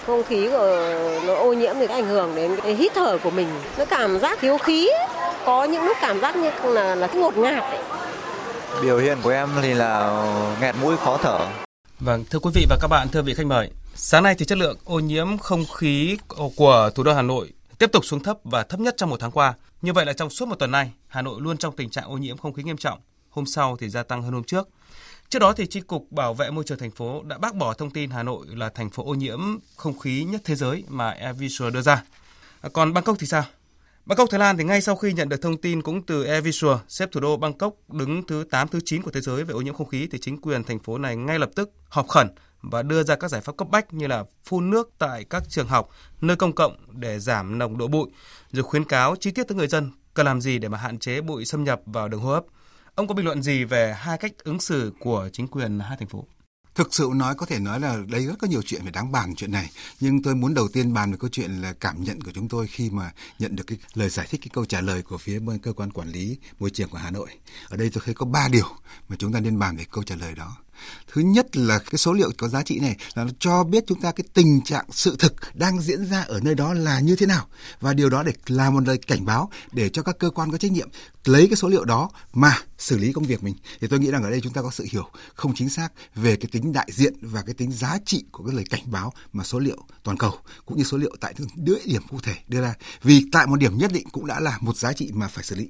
[0.06, 3.48] không khí của nó ô nhiễm thì ảnh hưởng đến cái hít thở của mình
[3.78, 4.90] nó cảm giác thiếu khí
[5.46, 7.82] có những lúc cảm giác như là là ngột ngạt ấy.
[8.82, 10.24] biểu hiện của em thì là
[10.60, 11.46] nghẹt mũi khó thở
[12.00, 14.58] Vâng, thưa quý vị và các bạn, thưa vị khách mời, sáng nay thì chất
[14.58, 16.18] lượng ô nhiễm không khí
[16.56, 19.30] của thủ đô Hà Nội tiếp tục xuống thấp và thấp nhất trong một tháng
[19.30, 19.54] qua.
[19.82, 22.16] Như vậy là trong suốt một tuần nay, Hà Nội luôn trong tình trạng ô
[22.16, 22.98] nhiễm không khí nghiêm trọng.
[23.30, 24.68] Hôm sau thì gia tăng hơn hôm trước.
[25.28, 27.90] Trước đó thì Chi cục Bảo vệ môi trường thành phố đã bác bỏ thông
[27.90, 29.40] tin Hà Nội là thành phố ô nhiễm
[29.76, 32.04] không khí nhất thế giới mà Airvisual đưa ra.
[32.60, 33.44] À, còn Bangkok thì sao?
[34.06, 37.08] Bangkok Thái Lan thì ngay sau khi nhận được thông tin cũng từ Airvisual xếp
[37.12, 39.88] thủ đô Bangkok đứng thứ 8 thứ 9 của thế giới về ô nhiễm không
[39.88, 42.28] khí thì chính quyền thành phố này ngay lập tức họp khẩn
[42.62, 45.68] và đưa ra các giải pháp cấp bách như là phun nước tại các trường
[45.68, 45.88] học,
[46.20, 48.08] nơi công cộng để giảm nồng độ bụi,
[48.52, 51.20] rồi khuyến cáo chi tiết tới người dân cần làm gì để mà hạn chế
[51.20, 52.44] bụi xâm nhập vào đường hô hấp.
[52.94, 56.08] Ông có bình luận gì về hai cách ứng xử của chính quyền hai thành
[56.08, 56.26] phố?
[56.74, 59.34] Thực sự nói có thể nói là đây rất có nhiều chuyện phải đáng bàn
[59.36, 59.70] chuyện này.
[60.00, 62.66] Nhưng tôi muốn đầu tiên bàn về câu chuyện là cảm nhận của chúng tôi
[62.66, 65.58] khi mà nhận được cái lời giải thích cái câu trả lời của phía bên
[65.58, 67.28] cơ quan quản lý môi trường của Hà Nội.
[67.68, 68.66] Ở đây tôi thấy có ba điều
[69.08, 70.56] mà chúng ta nên bàn về câu trả lời đó.
[71.12, 74.00] Thứ nhất là cái số liệu có giá trị này là nó cho biết chúng
[74.00, 77.26] ta cái tình trạng sự thực đang diễn ra ở nơi đó là như thế
[77.26, 77.46] nào.
[77.80, 80.58] Và điều đó để làm một lời cảnh báo để cho các cơ quan có
[80.58, 80.88] trách nhiệm
[81.24, 83.54] lấy cái số liệu đó mà xử lý công việc mình.
[83.80, 85.04] Thì tôi nghĩ rằng ở đây chúng ta có sự hiểu
[85.34, 88.54] không chính xác về cái tính đại diện và cái tính giá trị của cái
[88.54, 90.32] lời cảnh báo mà số liệu toàn cầu
[90.66, 92.74] cũng như số liệu tại địa điểm cụ thể đưa ra.
[93.02, 95.56] Vì tại một điểm nhất định cũng đã là một giá trị mà phải xử
[95.56, 95.68] lý.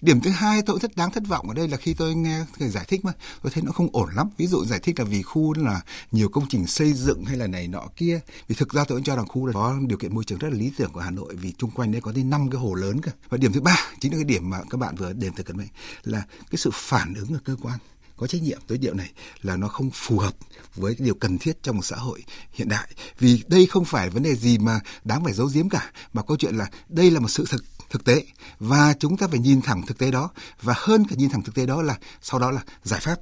[0.00, 2.68] Điểm thứ hai tôi rất đáng thất vọng ở đây là khi tôi nghe người
[2.68, 5.22] giải thích mà, tôi thấy nó không ổn lắm ví dụ giải thích là vì
[5.22, 5.80] khu là
[6.12, 8.20] nhiều công trình xây dựng hay là này nọ kia.
[8.48, 10.48] Vì thực ra tôi cũng cho rằng khu là có điều kiện môi trường rất
[10.48, 12.74] là lý tưởng của Hà Nội, vì chung quanh đây có đến năm cái hồ
[12.74, 15.30] lớn cả và điểm thứ ba, chính là cái điểm mà các bạn vừa đề
[15.36, 15.56] từ cận
[16.02, 17.78] là cái sự phản ứng ở cơ quan.
[18.16, 19.10] Có trách nhiệm tới điều này
[19.42, 20.34] là nó không phù hợp
[20.74, 22.88] với cái điều cần thiết trong một xã hội hiện đại.
[23.18, 26.36] Vì đây không phải vấn đề gì mà đáng phải giấu giếm cả, mà câu
[26.36, 28.24] chuyện là đây là một sự thực thực tế.
[28.58, 30.30] Và chúng ta phải nhìn thẳng thực tế đó.
[30.62, 33.16] Và hơn cả nhìn thẳng thực tế đó là sau đó là giải pháp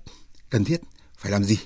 [0.50, 0.80] cần thiết
[1.22, 1.58] phải làm gì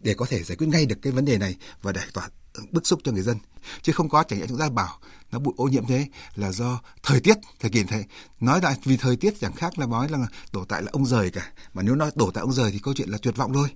[0.00, 2.28] để có thể giải quyết ngay được cái vấn đề này và giải tỏa
[2.70, 3.38] bức xúc cho người dân?
[3.82, 4.98] Chứ không có chẳng hạn chúng ta bảo
[5.32, 8.04] nó bụi ô nhiễm thế là do thời tiết, thời kỳ thế.
[8.40, 10.18] Nói lại vì thời tiết chẳng khác là nói là
[10.52, 11.52] đổ tại là ông rời cả.
[11.74, 13.68] Mà nếu nói đổ tại ông rời thì câu chuyện là tuyệt vọng thôi.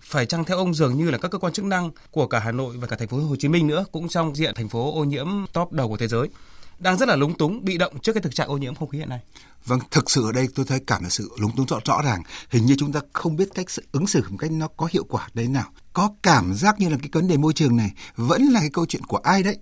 [0.00, 2.52] Phải chăng theo ông dường như là các cơ quan chức năng của cả Hà
[2.52, 5.04] Nội và cả thành phố Hồ Chí Minh nữa cũng trong diện thành phố ô
[5.04, 6.28] nhiễm top đầu của thế giới?
[6.78, 8.98] Đang rất là lúng túng bị động trước cái thực trạng ô nhiễm không khí
[8.98, 9.20] hiện nay
[9.66, 12.22] Vâng, thực sự ở đây tôi thấy cảm là sự lúng túng rõ, rõ ràng.
[12.50, 15.28] Hình như chúng ta không biết cách ứng xử một cách nó có hiệu quả
[15.34, 15.72] đấy nào.
[15.92, 18.86] Có cảm giác như là cái vấn đề môi trường này vẫn là cái câu
[18.86, 19.58] chuyện của ai đấy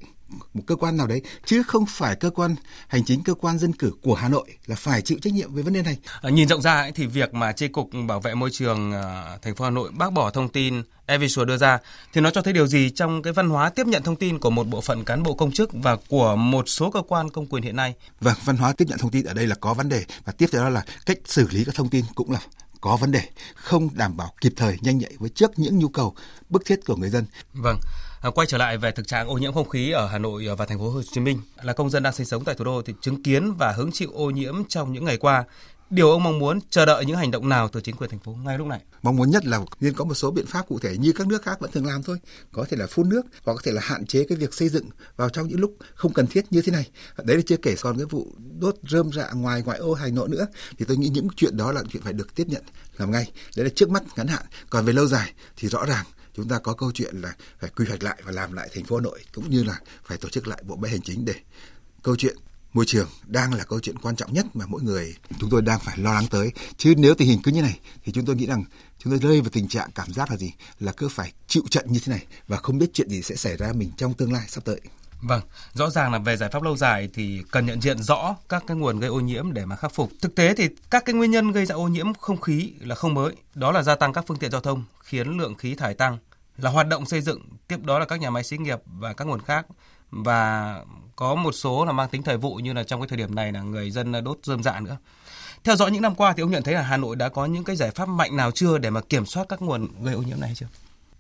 [0.55, 2.55] một cơ quan nào đấy chứ không phải cơ quan
[2.89, 5.63] hành chính cơ quan dân cử của Hà Nội là phải chịu trách nhiệm với
[5.63, 5.99] vấn đề này.
[6.23, 9.39] À, nhìn rộng ra ấy, thì việc mà chi cục bảo vệ môi trường à,
[9.43, 11.79] thành phố Hà Nội bác bỏ thông tin Evisure đưa ra
[12.13, 14.51] thì nó cho thấy điều gì trong cái văn hóa tiếp nhận thông tin của
[14.51, 17.63] một bộ phận cán bộ công chức và của một số cơ quan công quyền
[17.63, 17.95] hiện nay.
[18.21, 20.47] Vâng, văn hóa tiếp nhận thông tin ở đây là có vấn đề và tiếp
[20.53, 22.41] theo đó là cách xử lý các thông tin cũng là
[22.81, 23.23] có vấn đề,
[23.55, 26.15] không đảm bảo kịp thời nhanh nhạy với trước những nhu cầu
[26.49, 27.25] bức thiết của người dân.
[27.53, 27.79] Vâng.
[28.23, 30.67] À, quay trở lại về thực trạng ô nhiễm không khí ở Hà Nội và
[30.67, 32.95] thành phố Hồ Chí Minh là công dân đang sinh sống tại thủ đô thì
[33.01, 35.45] chứng kiến và hứng chịu ô nhiễm trong những ngày qua
[35.91, 38.33] Điều ông mong muốn chờ đợi những hành động nào từ chính quyền thành phố
[38.33, 38.81] ngay lúc này?
[39.03, 41.43] Mong muốn nhất là nên có một số biện pháp cụ thể như các nước
[41.43, 42.19] khác vẫn thường làm thôi.
[42.53, 44.85] Có thể là phun nước hoặc có thể là hạn chế cái việc xây dựng
[45.17, 46.91] vào trong những lúc không cần thiết như thế này.
[47.25, 48.27] Đấy là chưa kể còn cái vụ
[48.59, 50.47] đốt rơm rạ ngoài ngoại ô Hà Nội nữa.
[50.79, 52.63] Thì tôi nghĩ những chuyện đó là chuyện phải được tiếp nhận
[52.99, 53.31] làm ngay.
[53.57, 54.43] Đấy là trước mắt ngắn hạn.
[54.71, 56.05] Còn về lâu dài thì rõ ràng
[56.35, 58.97] chúng ta có câu chuyện là phải quy hoạch lại và làm lại thành phố
[58.97, 61.35] Hà Nội, cũng như là phải tổ chức lại bộ máy hành chính để
[62.03, 62.37] câu chuyện
[62.73, 65.81] môi trường đang là câu chuyện quan trọng nhất mà mỗi người chúng tôi đang
[65.81, 66.53] phải lo lắng tới.
[66.77, 68.65] Chứ nếu tình hình cứ như này thì chúng tôi nghĩ rằng
[68.99, 70.53] chúng tôi rơi vào tình trạng cảm giác là gì?
[70.81, 73.57] Là cứ phải chịu trận như thế này và không biết chuyện gì sẽ xảy
[73.57, 74.81] ra mình trong tương lai sắp tới.
[75.23, 75.41] Vâng,
[75.73, 78.77] rõ ràng là về giải pháp lâu dài thì cần nhận diện rõ các cái
[78.77, 80.11] nguồn gây ô nhiễm để mà khắc phục.
[80.21, 83.15] Thực tế thì các cái nguyên nhân gây ra ô nhiễm không khí là không
[83.15, 86.19] mới, đó là gia tăng các phương tiện giao thông khiến lượng khí thải tăng,
[86.57, 89.25] là hoạt động xây dựng, tiếp đó là các nhà máy xí nghiệp và các
[89.25, 89.67] nguồn khác
[90.11, 90.77] và
[91.17, 93.53] có một số là mang tính thời vụ như là trong cái thời điểm này
[93.53, 94.97] là người dân đốt rơm rạ dạ nữa.
[95.65, 97.65] Theo dõi những năm qua thì ông nhận thấy là Hà Nội đã có những
[97.65, 100.41] cái giải pháp mạnh nào chưa để mà kiểm soát các nguồn gây ô nhiễm
[100.41, 100.67] này chưa?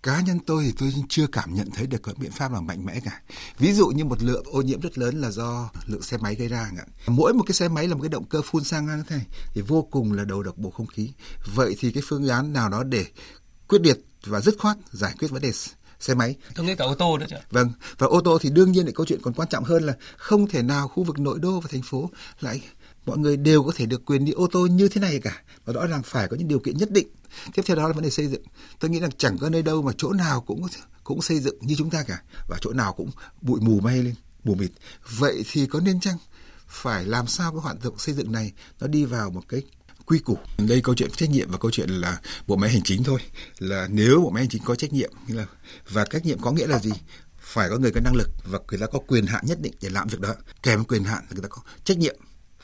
[0.03, 2.85] Cá nhân tôi thì tôi chưa cảm nhận thấy được có biện pháp nào mạnh
[2.85, 3.21] mẽ cả
[3.59, 6.49] ví dụ như một lượng ô nhiễm rất lớn là do lượng xe máy gây
[6.49, 6.71] ra
[7.07, 9.27] mỗi một cái xe máy là một cái động cơ phun xăng như thế này
[9.55, 11.13] thì vô cùng là đầu độc bộ không khí
[11.55, 13.07] vậy thì cái phương án nào đó để
[13.69, 15.53] quyết liệt và dứt khoát giải quyết vấn đề
[16.03, 16.35] xe máy.
[16.55, 17.37] Tôi nghĩ cả ô tô nữa chứ.
[17.51, 19.95] Vâng, và ô tô thì đương nhiên là câu chuyện còn quan trọng hơn là
[20.17, 22.61] không thể nào khu vực nội đô và thành phố lại
[23.07, 25.43] mọi người đều có thể được quyền đi ô tô như thế này cả.
[25.65, 27.09] Và rõ ràng phải có những điều kiện nhất định.
[27.55, 28.43] Tiếp theo đó là vấn đề xây dựng.
[28.79, 30.67] Tôi nghĩ rằng chẳng có nơi đâu mà chỗ nào cũng
[31.05, 32.23] cũng xây dựng như chúng ta cả.
[32.49, 34.71] Và chỗ nào cũng bụi mù bay lên, mù mịt.
[35.19, 36.17] Vậy thì có nên chăng
[36.67, 39.63] phải làm sao cái hoạt động xây dựng này nó đi vào một cái
[40.07, 40.39] quy củ?
[40.59, 43.21] Đây câu chuyện trách nhiệm và câu chuyện là bộ máy hành chính thôi.
[43.59, 45.47] Là nếu bộ máy hành chính có trách nhiệm là,
[45.91, 46.91] và trách nhiệm có nghĩa là gì?
[47.41, 49.91] Phải có người có năng lực và người ta có quyền hạn nhất định để
[49.91, 50.35] làm việc đó.
[50.63, 52.17] Kèm quyền hạn người ta có trách nhiệm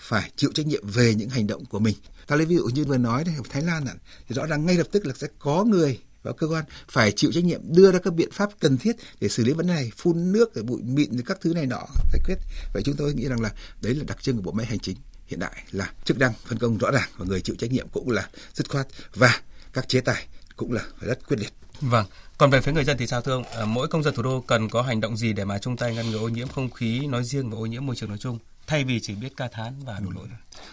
[0.08, 1.96] phải chịu trách nhiệm về những hành động của mình.
[2.26, 3.94] Ta lấy ví dụ như vừa nói đây, Thái Lan ạ,
[4.28, 7.32] thì rõ ràng ngay lập tức là sẽ có người và cơ quan phải chịu
[7.32, 9.90] trách nhiệm đưa ra các biện pháp cần thiết để xử lý vấn đề này
[9.96, 12.38] phun nước rồi bụi mịn rồi các thứ này nọ giải quyết
[12.72, 13.50] vậy chúng tôi nghĩ rằng là
[13.82, 14.96] đấy là đặc trưng của bộ máy hành chính
[15.26, 18.10] hiện đại là chức năng phân công rõ ràng và người chịu trách nhiệm cũng
[18.10, 19.40] là dứt khoát và
[19.72, 22.06] các chế tài cũng là rất quyết liệt Vâng.
[22.38, 23.44] Còn về phía người dân thì sao thưa ông?
[23.44, 25.94] Ờ, mỗi công dân thủ đô cần có hành động gì để mà chung tay
[25.94, 28.38] ngăn ngừa ô nhiễm không khí nói riêng và ô nhiễm môi trường nói chung?
[28.68, 30.28] Thay vì chỉ biết ca thán và đổ lỗi.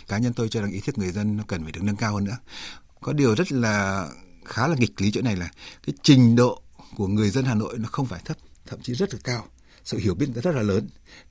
[0.07, 2.13] Cá nhân tôi cho rằng ý thức người dân nó cần phải được nâng cao
[2.13, 2.37] hơn nữa.
[3.01, 4.07] Có điều rất là
[4.45, 5.49] khá là nghịch lý chỗ này là
[5.87, 6.61] cái trình độ
[6.97, 9.47] của người dân Hà Nội nó không phải thấp, thậm chí rất là cao
[9.85, 10.87] sự hiểu biết rất là lớn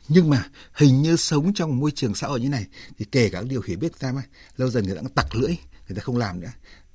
[0.08, 2.66] nhưng mà hình như sống trong môi trường xã hội như này
[2.98, 4.22] thì kể cả điều hiểu biết ra mà
[4.56, 5.56] lâu dần người ta cũng tặc lưỡi
[5.88, 6.52] người ta không làm nữa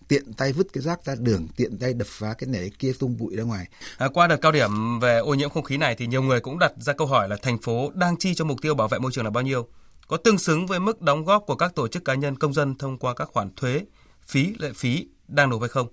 [0.10, 2.94] tiện tay vứt cái rác ra đường, tiện tay đập phá cái này cái kia
[3.00, 3.68] tung bụi ra ngoài.
[3.98, 6.60] À, qua đợt cao điểm về ô nhiễm không khí này thì nhiều người cũng
[6.60, 9.12] đặt ra câu hỏi là thành phố đang chi cho mục tiêu bảo vệ môi
[9.12, 9.68] trường là bao nhiêu?
[10.08, 12.78] Có tương xứng với mức đóng góp của các tổ chức cá nhân công dân
[12.78, 13.82] thông qua các khoản thuế,
[14.28, 15.88] phí, lệ phí đang nộp hay không?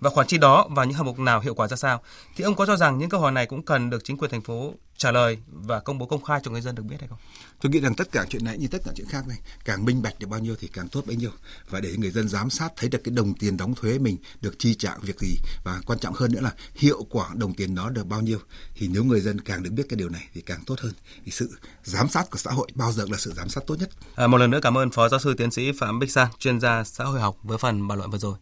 [0.00, 2.02] Và khoản chi đó và những hạng mục nào hiệu quả ra sao?
[2.36, 4.42] Thì ông có cho rằng những câu hỏi này cũng cần được chính quyền thành
[4.42, 7.18] phố trả lời và công bố công khai cho người dân được biết hay không?
[7.60, 10.02] Tôi nghĩ rằng tất cả chuyện này như tất cả chuyện khác này, càng minh
[10.02, 11.30] bạch được bao nhiêu thì càng tốt bấy nhiêu
[11.70, 14.58] và để người dân giám sát thấy được cái đồng tiền đóng thuế mình được
[14.58, 17.90] chi trả việc gì và quan trọng hơn nữa là hiệu quả đồng tiền đó
[17.90, 18.38] được bao nhiêu
[18.74, 20.92] thì nếu người dân càng được biết cái điều này thì càng tốt hơn.
[21.24, 23.90] Thì sự giám sát của xã hội bao giờ là sự giám sát tốt nhất.
[24.14, 26.60] À, một lần nữa cảm ơn Phó Giáo sư Tiến sĩ Phạm Bích Sang, chuyên
[26.60, 28.34] gia xã hội học với phần bàn luận vừa rồi.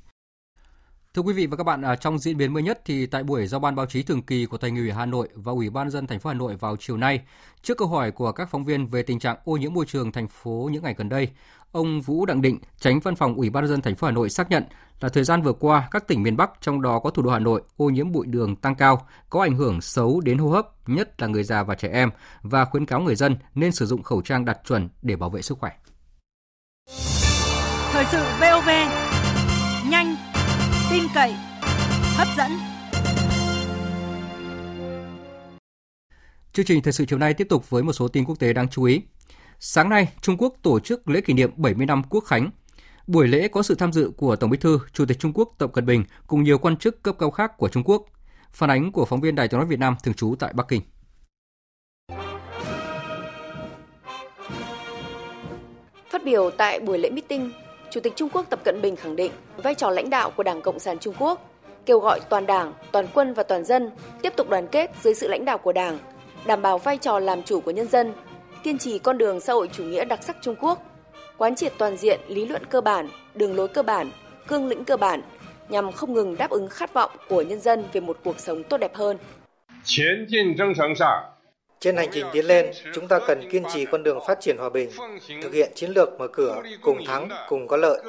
[1.16, 3.46] Thưa quý vị và các bạn, à, trong diễn biến mới nhất thì tại buổi
[3.46, 6.06] giao ban báo chí thường kỳ của Thành ủy Hà Nội và Ủy ban dân
[6.06, 7.20] thành phố Hà Nội vào chiều nay,
[7.62, 10.28] trước câu hỏi của các phóng viên về tình trạng ô nhiễm môi trường thành
[10.28, 11.28] phố những ngày gần đây,
[11.72, 14.50] ông Vũ Đặng Định, tránh văn phòng Ủy ban dân thành phố Hà Nội xác
[14.50, 14.64] nhận
[15.00, 17.38] là thời gian vừa qua các tỉnh miền Bắc trong đó có thủ đô Hà
[17.38, 21.22] Nội ô nhiễm bụi đường tăng cao, có ảnh hưởng xấu đến hô hấp, nhất
[21.22, 22.10] là người già và trẻ em
[22.42, 25.42] và khuyến cáo người dân nên sử dụng khẩu trang đạt chuẩn để bảo vệ
[25.42, 25.72] sức khỏe.
[27.92, 28.68] Thời sự VOV
[29.90, 30.35] nhanh
[30.96, 31.34] tin cậy,
[32.16, 32.50] hấp dẫn.
[36.52, 38.68] Chương trình thời sự chiều nay tiếp tục với một số tin quốc tế đáng
[38.68, 39.00] chú ý.
[39.58, 42.50] Sáng nay, Trung Quốc tổ chức lễ kỷ niệm 70 năm Quốc khánh.
[43.06, 45.70] Buổi lễ có sự tham dự của Tổng Bí thư, Chủ tịch Trung Quốc Tập
[45.72, 48.06] Cận Bình cùng nhiều quan chức cấp cao khác của Trung Quốc.
[48.52, 50.82] Phản ánh của phóng viên Đài Tiếng nói Việt Nam thường trú tại Bắc Kinh.
[56.10, 57.52] Phát biểu tại buổi lễ meeting,
[57.90, 60.62] Chủ tịch Trung Quốc Tập Cận Bình khẳng định vai trò lãnh đạo của Đảng
[60.62, 61.50] Cộng sản Trung Quốc,
[61.86, 63.90] kêu gọi toàn Đảng, toàn quân và toàn dân
[64.22, 65.98] tiếp tục đoàn kết dưới sự lãnh đạo của Đảng,
[66.46, 68.12] đảm bảo vai trò làm chủ của nhân dân,
[68.62, 70.82] kiên trì con đường xã hội chủ nghĩa đặc sắc Trung Quốc,
[71.38, 74.10] quán triệt toàn diện lý luận cơ bản, đường lối cơ bản,
[74.46, 75.22] cương lĩnh cơ bản
[75.68, 78.76] nhằm không ngừng đáp ứng khát vọng của nhân dân về một cuộc sống tốt
[78.76, 79.18] đẹp hơn.
[81.80, 84.68] Trên hành trình tiến lên, chúng ta cần kiên trì con đường phát triển hòa
[84.68, 84.90] bình,
[85.42, 88.00] thực hiện chiến lược mở cửa, cùng thắng, cùng có lợi,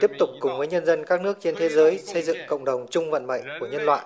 [0.00, 2.86] tiếp tục cùng với nhân dân các nước trên thế giới xây dựng cộng đồng
[2.90, 4.04] chung vận mệnh của nhân loại.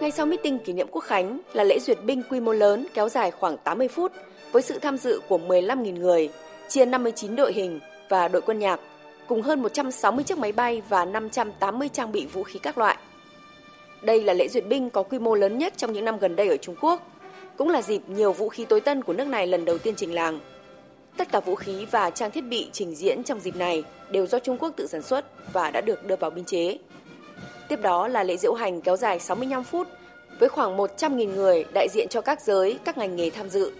[0.00, 3.08] Ngay sau meeting kỷ niệm quốc khánh là lễ duyệt binh quy mô lớn kéo
[3.08, 4.12] dài khoảng 80 phút
[4.52, 6.30] với sự tham dự của 15.000 người,
[6.68, 8.80] chia 59 đội hình và đội quân nhạc,
[9.26, 12.96] cùng hơn 160 chiếc máy bay và 580 trang bị vũ khí các loại.
[14.02, 16.48] Đây là lễ duyệt binh có quy mô lớn nhất trong những năm gần đây
[16.48, 17.02] ở Trung Quốc,
[17.56, 20.14] cũng là dịp nhiều vũ khí tối tân của nước này lần đầu tiên trình
[20.14, 20.40] làng.
[21.16, 24.38] Tất cả vũ khí và trang thiết bị trình diễn trong dịp này đều do
[24.38, 26.78] Trung Quốc tự sản xuất và đã được đưa vào biên chế.
[27.68, 29.88] Tiếp đó là lễ diễu hành kéo dài 65 phút
[30.38, 33.72] với khoảng 100.000 người đại diện cho các giới, các ngành nghề tham dự,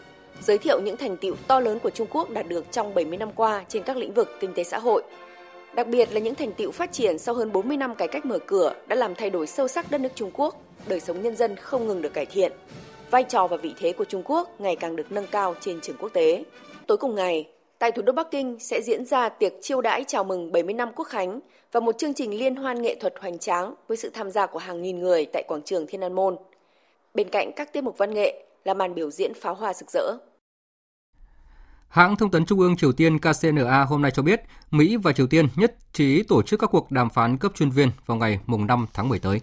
[0.43, 3.33] giới thiệu những thành tiệu to lớn của Trung Quốc đạt được trong 70 năm
[3.33, 5.03] qua trên các lĩnh vực kinh tế xã hội.
[5.79, 8.39] Đặc biệt là những thành tiệu phát triển sau hơn 40 năm cải cách mở
[8.39, 11.57] cửa đã làm thay đổi sâu sắc đất nước Trung Quốc, đời sống nhân dân
[11.57, 12.53] không ngừng được cải thiện.
[13.11, 15.97] Vai trò và vị thế của Trung Quốc ngày càng được nâng cao trên trường
[15.97, 16.45] quốc tế.
[16.87, 17.49] Tối cùng ngày,
[17.79, 20.93] tại thủ đô Bắc Kinh sẽ diễn ra tiệc chiêu đãi chào mừng 70 năm
[20.97, 21.41] Quốc khánh
[21.73, 24.59] và một chương trình liên hoan nghệ thuật hoành tráng với sự tham gia của
[24.59, 26.37] hàng nghìn người tại quảng trường Thiên An Môn.
[27.15, 30.17] Bên cạnh các tiết mục văn nghệ là màn biểu diễn pháo hoa rực rỡ.
[31.89, 35.27] Hãng thông tấn Trung ương Triều Tiên KCNA hôm nay cho biết Mỹ và Triều
[35.27, 38.67] Tiên nhất trí tổ chức các cuộc đàm phán cấp chuyên viên vào ngày mùng
[38.67, 39.41] 5 tháng 10 tới.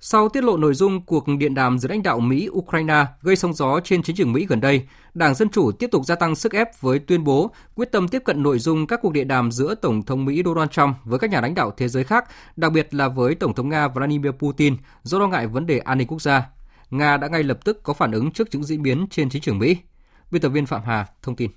[0.00, 3.80] Sau tiết lộ nội dung cuộc điện đàm giữa lãnh đạo Mỹ-Ukraine gây sóng gió
[3.84, 6.80] trên chính trường Mỹ gần đây, Đảng Dân Chủ tiếp tục gia tăng sức ép
[6.80, 10.02] với tuyên bố quyết tâm tiếp cận nội dung các cuộc điện đàm giữa Tổng
[10.02, 12.24] thống Mỹ Donald Trump với các nhà lãnh đạo thế giới khác,
[12.56, 15.98] đặc biệt là với Tổng thống Nga Vladimir Putin do lo ngại vấn đề an
[15.98, 16.46] ninh quốc gia.
[16.90, 19.58] Nga đã ngay lập tức có phản ứng trước những diễn biến trên chính trường
[19.58, 19.76] Mỹ.
[20.30, 21.50] Biên tập viên Phạm Hà thông tin.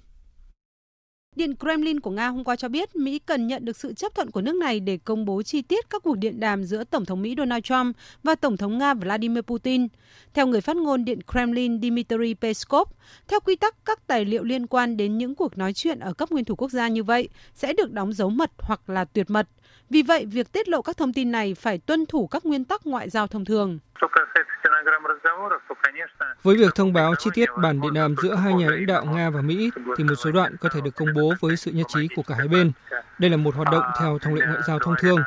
[1.35, 4.31] Điện Kremlin của Nga hôm qua cho biết Mỹ cần nhận được sự chấp thuận
[4.31, 7.21] của nước này để công bố chi tiết các cuộc điện đàm giữa Tổng thống
[7.21, 9.87] Mỹ Donald Trump và Tổng thống Nga Vladimir Putin.
[10.33, 12.89] Theo người phát ngôn Điện Kremlin Dmitry Peskov,
[13.27, 16.31] theo quy tắc các tài liệu liên quan đến những cuộc nói chuyện ở cấp
[16.31, 19.47] nguyên thủ quốc gia như vậy sẽ được đóng dấu mật hoặc là tuyệt mật.
[19.89, 22.87] Vì vậy, việc tiết lộ các thông tin này phải tuân thủ các nguyên tắc
[22.87, 23.79] ngoại giao thông thường.
[26.43, 29.29] Với việc thông báo chi tiết bản điện đàm giữa hai nhà lãnh đạo Nga
[29.29, 32.07] và Mỹ thì một số đoạn có thể được công bố với sự nhất trí
[32.15, 32.71] của cả hai bên.
[33.19, 35.19] Đây là một hoạt động theo thông lệ ngoại giao thông thường.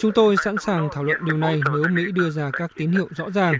[0.00, 3.08] Chúng tôi sẵn sàng thảo luận điều này nếu Mỹ đưa ra các tín hiệu
[3.16, 3.54] rõ ràng.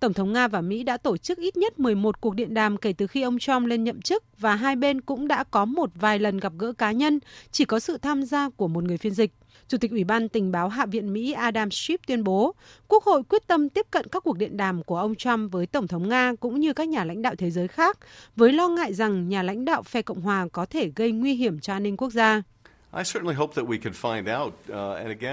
[0.00, 2.92] Tổng thống Nga và Mỹ đã tổ chức ít nhất 11 cuộc điện đàm kể
[2.98, 6.18] từ khi ông Trump lên nhậm chức và hai bên cũng đã có một vài
[6.18, 9.30] lần gặp gỡ cá nhân, chỉ có sự tham gia của một người phiên dịch.
[9.74, 12.54] Chủ tịch Ủy ban Tình báo Hạ viện Mỹ Adam Schiff tuyên bố,
[12.88, 15.88] Quốc hội quyết tâm tiếp cận các cuộc điện đàm của ông Trump với Tổng
[15.88, 17.98] thống Nga cũng như các nhà lãnh đạo thế giới khác,
[18.36, 21.60] với lo ngại rằng nhà lãnh đạo phe Cộng hòa có thể gây nguy hiểm
[21.60, 22.42] cho an ninh quốc gia.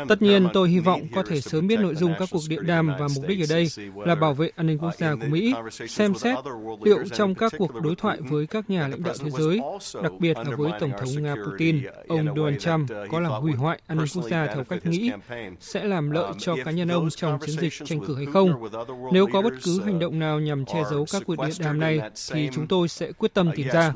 [0.07, 2.87] Tất nhiên, tôi hy vọng có thể sớm biết nội dung các cuộc điện đàm
[2.87, 3.67] và mục đích ở đây
[4.05, 5.53] là bảo vệ an ninh quốc gia của Mỹ,
[5.87, 6.37] xem xét
[6.83, 9.59] liệu trong các cuộc đối thoại với các nhà lãnh đạo thế giới,
[10.03, 13.81] đặc biệt là với Tổng thống Nga Putin, ông Donald Trump có làm hủy hoại
[13.87, 15.11] an ninh quốc gia theo cách nghĩ,
[15.59, 18.69] sẽ làm lợi cho cá nhân ông trong chiến dịch tranh cử hay không.
[19.13, 21.99] Nếu có bất cứ hành động nào nhằm che giấu các cuộc điện đàm này,
[22.31, 23.93] thì chúng tôi sẽ quyết tâm tìm ra.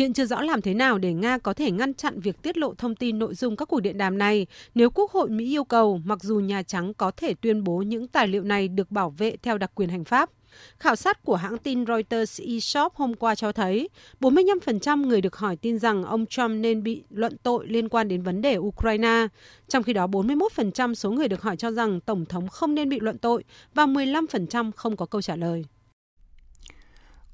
[0.00, 2.74] Hiện chưa rõ làm thế nào để Nga có thể ngăn chặn việc tiết lộ
[2.74, 6.00] thông tin nội dung các cuộc điện đàm này nếu Quốc hội Mỹ yêu cầu,
[6.04, 9.36] mặc dù Nhà Trắng có thể tuyên bố những tài liệu này được bảo vệ
[9.42, 10.30] theo đặc quyền hành pháp.
[10.78, 13.88] Khảo sát của hãng tin Reuters eShop hôm qua cho thấy
[14.20, 18.22] 45% người được hỏi tin rằng ông Trump nên bị luận tội liên quan đến
[18.22, 19.26] vấn đề Ukraine,
[19.68, 23.00] trong khi đó 41% số người được hỏi cho rằng Tổng thống không nên bị
[23.00, 23.44] luận tội
[23.74, 25.64] và 15% không có câu trả lời.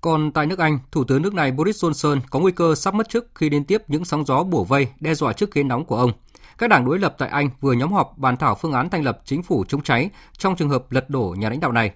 [0.01, 3.09] Còn tại nước Anh, Thủ tướng nước này Boris Johnson có nguy cơ sắp mất
[3.09, 5.97] chức khi liên tiếp những sóng gió bủa vây đe dọa chức ghế nóng của
[5.97, 6.13] ông.
[6.59, 9.21] Các đảng đối lập tại Anh vừa nhóm họp bàn thảo phương án thành lập
[9.25, 11.93] chính phủ chống cháy trong trường hợp lật đổ nhà lãnh đạo này.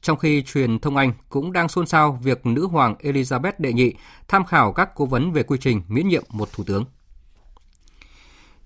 [0.00, 3.94] Trong khi truyền thông Anh cũng đang xôn xao việc nữ hoàng Elizabeth đệ nhị
[4.28, 6.84] tham khảo các cố vấn về quy trình miễn nhiệm một thủ tướng.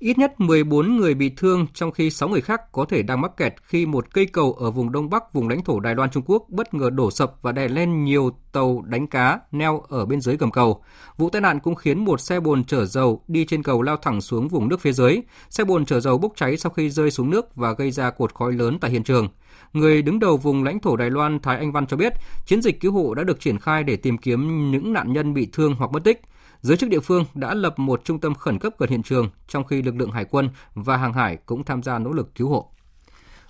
[0.05, 3.37] Ít nhất 14 người bị thương trong khi 6 người khác có thể đang mắc
[3.37, 6.23] kẹt khi một cây cầu ở vùng Đông Bắc vùng lãnh thổ Đài Loan Trung
[6.27, 10.21] Quốc bất ngờ đổ sập và đè lên nhiều tàu đánh cá neo ở bên
[10.21, 10.83] dưới gầm cầu.
[11.17, 14.21] Vụ tai nạn cũng khiến một xe bồn chở dầu đi trên cầu lao thẳng
[14.21, 15.21] xuống vùng nước phía dưới.
[15.51, 18.35] Xe bồn chở dầu bốc cháy sau khi rơi xuống nước và gây ra cột
[18.35, 19.29] khói lớn tại hiện trường.
[19.73, 22.13] Người đứng đầu vùng lãnh thổ Đài Loan Thái Anh Văn cho biết,
[22.47, 25.49] chiến dịch cứu hộ đã được triển khai để tìm kiếm những nạn nhân bị
[25.53, 26.23] thương hoặc mất tích.
[26.65, 29.65] Giới chức địa phương đã lập một trung tâm khẩn cấp gần hiện trường, trong
[29.65, 32.71] khi lực lượng hải quân và hàng hải cũng tham gia nỗ lực cứu hộ.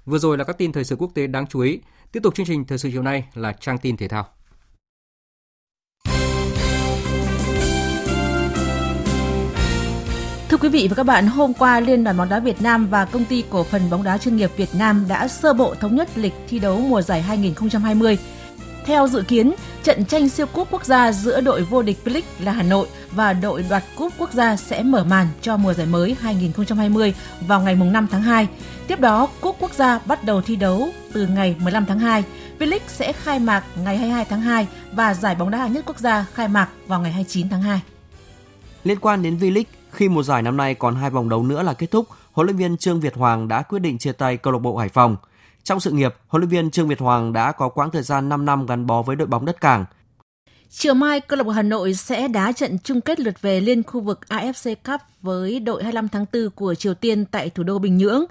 [0.05, 1.81] Vừa rồi là các tin thời sự quốc tế đáng chú ý.
[2.13, 4.27] Tiếp tục chương trình thời sự chiều nay là trang tin thể thao.
[10.49, 13.05] Thưa quý vị và các bạn, hôm qua Liên đoàn bóng đá Việt Nam và
[13.05, 16.09] công ty cổ phần bóng đá chuyên nghiệp Việt Nam đã sơ bộ thống nhất
[16.19, 18.19] lịch thi đấu mùa giải 2020.
[18.85, 22.53] Theo dự kiến, trận tranh siêu cúp quốc gia giữa đội vô địch V-League là
[22.53, 26.17] Hà Nội và đội đoạt cúp quốc gia sẽ mở màn cho mùa giải mới
[26.21, 28.49] 2020 vào ngày 5 tháng 2.
[28.87, 32.25] Tiếp đó, cúp quốc gia bắt đầu thi đấu từ ngày 15 tháng 2.
[32.59, 35.99] V-League sẽ khai mạc ngày 22 tháng 2 và giải bóng đá hạng nhất quốc
[35.99, 37.81] gia khai mạc vào ngày 29 tháng 2.
[38.85, 41.75] Liên quan đến V-League, khi mùa giải năm nay còn hai vòng đấu nữa là
[41.75, 44.59] kết thúc, huấn luyện viên Trương Việt Hoàng đã quyết định chia tay câu lạc
[44.59, 45.17] bộ Hải Phòng.
[45.65, 48.45] Trong sự nghiệp, huấn luyện viên Trương Việt Hoàng đã có quãng thời gian 5
[48.45, 49.85] năm gắn bó với đội bóng đất cảng.
[50.71, 53.83] Chiều mai, câu lạc bộ Hà Nội sẽ đá trận chung kết lượt về liên
[53.83, 57.79] khu vực AFC Cup với đội 25 tháng 4 của Triều Tiên tại thủ đô
[57.79, 58.25] Bình Nhưỡng.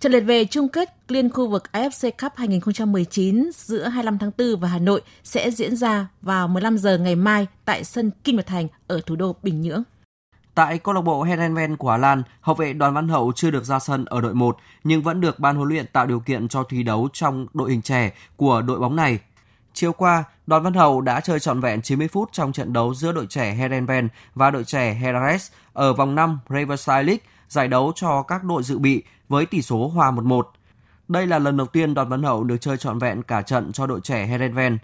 [0.00, 4.56] Trận lượt về chung kết liên khu vực AFC Cup 2019 giữa 25 tháng 4
[4.56, 8.46] và Hà Nội sẽ diễn ra vào 15 giờ ngày mai tại sân Kim Nhật
[8.46, 9.82] Thành ở thủ đô Bình Nhưỡng.
[10.56, 13.64] Tại câu lạc bộ Herenven của Hà Lan, hậu vệ Đoàn Văn Hậu chưa được
[13.64, 16.62] ra sân ở đội 1 nhưng vẫn được ban huấn luyện tạo điều kiện cho
[16.62, 19.18] thi đấu trong đội hình trẻ của đội bóng này.
[19.72, 23.12] Chiều qua, Đoàn Văn Hậu đã chơi trọn vẹn 90 phút trong trận đấu giữa
[23.12, 28.22] đội trẻ Herenven và đội trẻ Herares ở vòng 5 Riverside League, giải đấu cho
[28.22, 30.42] các đội dự bị với tỷ số hòa 1-1.
[31.08, 33.86] Đây là lần đầu tiên Đoàn Văn Hậu được chơi trọn vẹn cả trận cho
[33.86, 34.78] đội trẻ Herenven.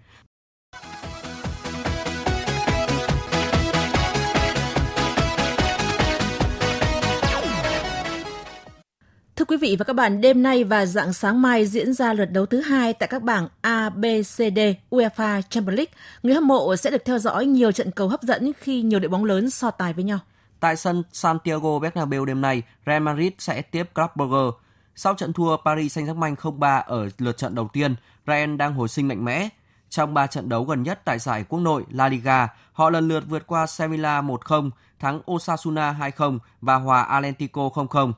[9.37, 12.25] Thưa quý vị và các bạn, đêm nay và dạng sáng mai diễn ra lượt
[12.25, 14.59] đấu thứ hai tại các bảng A, B, C, D
[14.91, 15.93] UEFA Champions League.
[16.23, 19.09] Người hâm mộ sẽ được theo dõi nhiều trận cầu hấp dẫn khi nhiều đội
[19.09, 20.19] bóng lớn so tài với nhau.
[20.61, 24.59] Tại sân Santiago Bernabeu đêm nay, Real Madrid sẽ tiếp Club Brugge.
[24.97, 27.95] Sau trận thua Paris Saint-Germain 0-3 ở lượt trận đầu tiên,
[28.27, 29.49] Real đang hồi sinh mạnh mẽ.
[29.91, 33.25] Trong 3 trận đấu gần nhất tại giải quốc nội La Liga, họ lần lượt
[33.29, 34.71] vượt qua Sevilla 1-0,
[35.01, 38.13] thắng Osasuna 2-0 và hòa Atlético 0-0.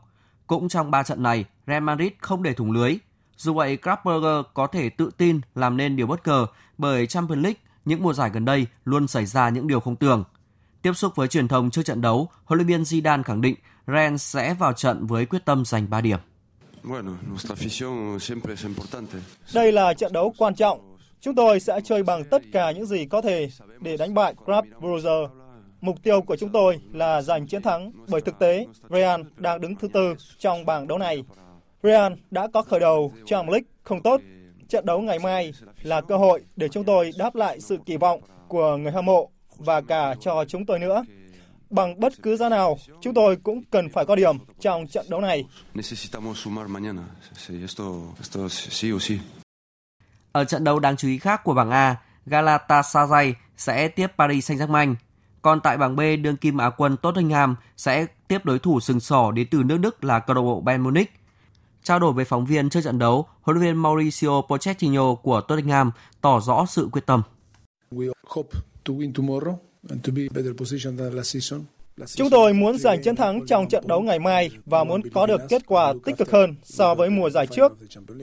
[0.47, 2.97] Cũng trong 3 trận này, Real Madrid không để thủng lưới.
[3.37, 6.47] Dù vậy, Brugge có thể tự tin làm nên điều bất ngờ
[6.79, 10.25] bởi Champions League những mùa giải gần đây luôn xảy ra những điều không tưởng.
[10.83, 13.55] Tiếp xúc với truyền thông trước trận đấu, huấn luyện viên Zidane khẳng định
[13.87, 16.19] Real sẽ vào trận với quyết tâm giành 3 điểm.
[19.55, 20.97] Đây là trận đấu quan trọng.
[21.21, 23.49] Chúng tôi sẽ chơi bằng tất cả những gì có thể
[23.81, 25.44] để đánh bại Club Brugge.
[25.85, 29.77] Mục tiêu của chúng tôi là giành chiến thắng bởi thực tế Real đang đứng
[29.77, 31.25] thứ tư trong bảng đấu này.
[31.83, 34.21] Real đã có khởi đầu trong League không tốt.
[34.69, 38.21] Trận đấu ngày mai là cơ hội để chúng tôi đáp lại sự kỳ vọng
[38.49, 41.05] của người hâm mộ và cả cho chúng tôi nữa.
[41.71, 45.21] Bằng bất cứ giá nào, chúng tôi cũng cần phải có điểm trong trận đấu
[45.21, 45.45] này.
[50.33, 54.95] Ở trận đấu đáng chú ý khác của bảng A, Galatasaray sẽ tiếp Paris Saint-Germain.
[55.45, 59.31] Còn tại bảng B, đương kim Á quân Tottenham sẽ tiếp đối thủ sừng sỏ
[59.31, 61.13] đến từ nước Đức là câu lạc bộ Bayern Munich.
[61.83, 65.91] Trao đổi với phóng viên trước trận đấu, huấn luyện viên Mauricio Pochettino của Tottenham
[66.21, 67.23] tỏ rõ sự quyết tâm.
[72.07, 75.41] Chúng tôi muốn giành chiến thắng trong trận đấu ngày mai và muốn có được
[75.49, 77.73] kết quả tích cực hơn so với mùa giải trước.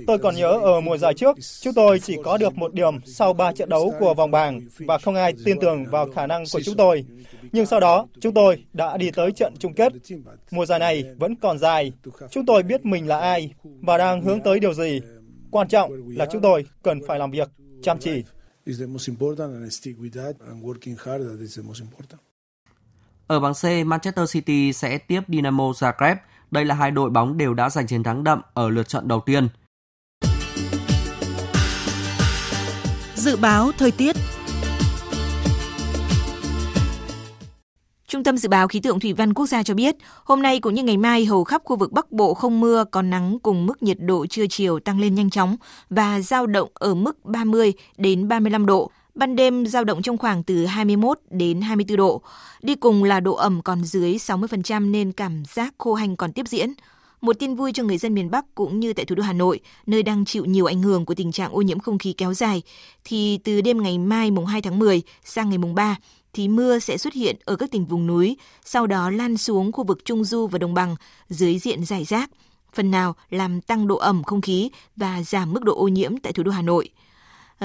[0.07, 3.33] Tôi còn nhớ ở mùa giải trước, chúng tôi chỉ có được một điểm sau
[3.33, 6.61] 3 trận đấu của vòng bảng và không ai tin tưởng vào khả năng của
[6.61, 7.05] chúng tôi.
[7.51, 9.93] Nhưng sau đó, chúng tôi đã đi tới trận chung kết.
[10.51, 11.91] Mùa giải này vẫn còn dài.
[12.31, 15.01] Chúng tôi biết mình là ai và đang hướng tới điều gì.
[15.51, 17.49] Quan trọng là chúng tôi cần phải làm việc
[17.83, 18.23] chăm chỉ.
[23.31, 26.15] Ở bảng C, Manchester City sẽ tiếp Dinamo Zagreb.
[26.51, 29.19] Đây là hai đội bóng đều đã giành chiến thắng đậm ở lượt trận đầu
[29.25, 29.47] tiên.
[33.15, 34.15] Dự báo thời tiết
[38.07, 40.73] Trung tâm Dự báo Khí tượng Thủy văn Quốc gia cho biết, hôm nay cũng
[40.73, 43.83] như ngày mai hầu khắp khu vực Bắc Bộ không mưa, có nắng cùng mức
[43.83, 45.55] nhiệt độ trưa chiều tăng lên nhanh chóng
[45.89, 48.91] và giao động ở mức 30 đến 35 độ.
[49.15, 52.21] Ban đêm giao động trong khoảng từ 21 đến 24 độ.
[52.61, 56.47] Đi cùng là độ ẩm còn dưới 60% nên cảm giác khô hành còn tiếp
[56.47, 56.73] diễn.
[57.21, 59.59] Một tin vui cho người dân miền Bắc cũng như tại thủ đô Hà Nội,
[59.85, 62.61] nơi đang chịu nhiều ảnh hưởng của tình trạng ô nhiễm không khí kéo dài,
[63.03, 65.97] thì từ đêm ngày mai mùng 2 tháng 10 sang ngày mùng 3
[66.33, 69.83] thì mưa sẽ xuất hiện ở các tỉnh vùng núi, sau đó lan xuống khu
[69.83, 70.95] vực Trung Du và Đồng bằng
[71.29, 72.29] dưới diện giải rác,
[72.73, 76.33] phần nào làm tăng độ ẩm không khí và giảm mức độ ô nhiễm tại
[76.33, 76.89] thủ đô Hà Nội.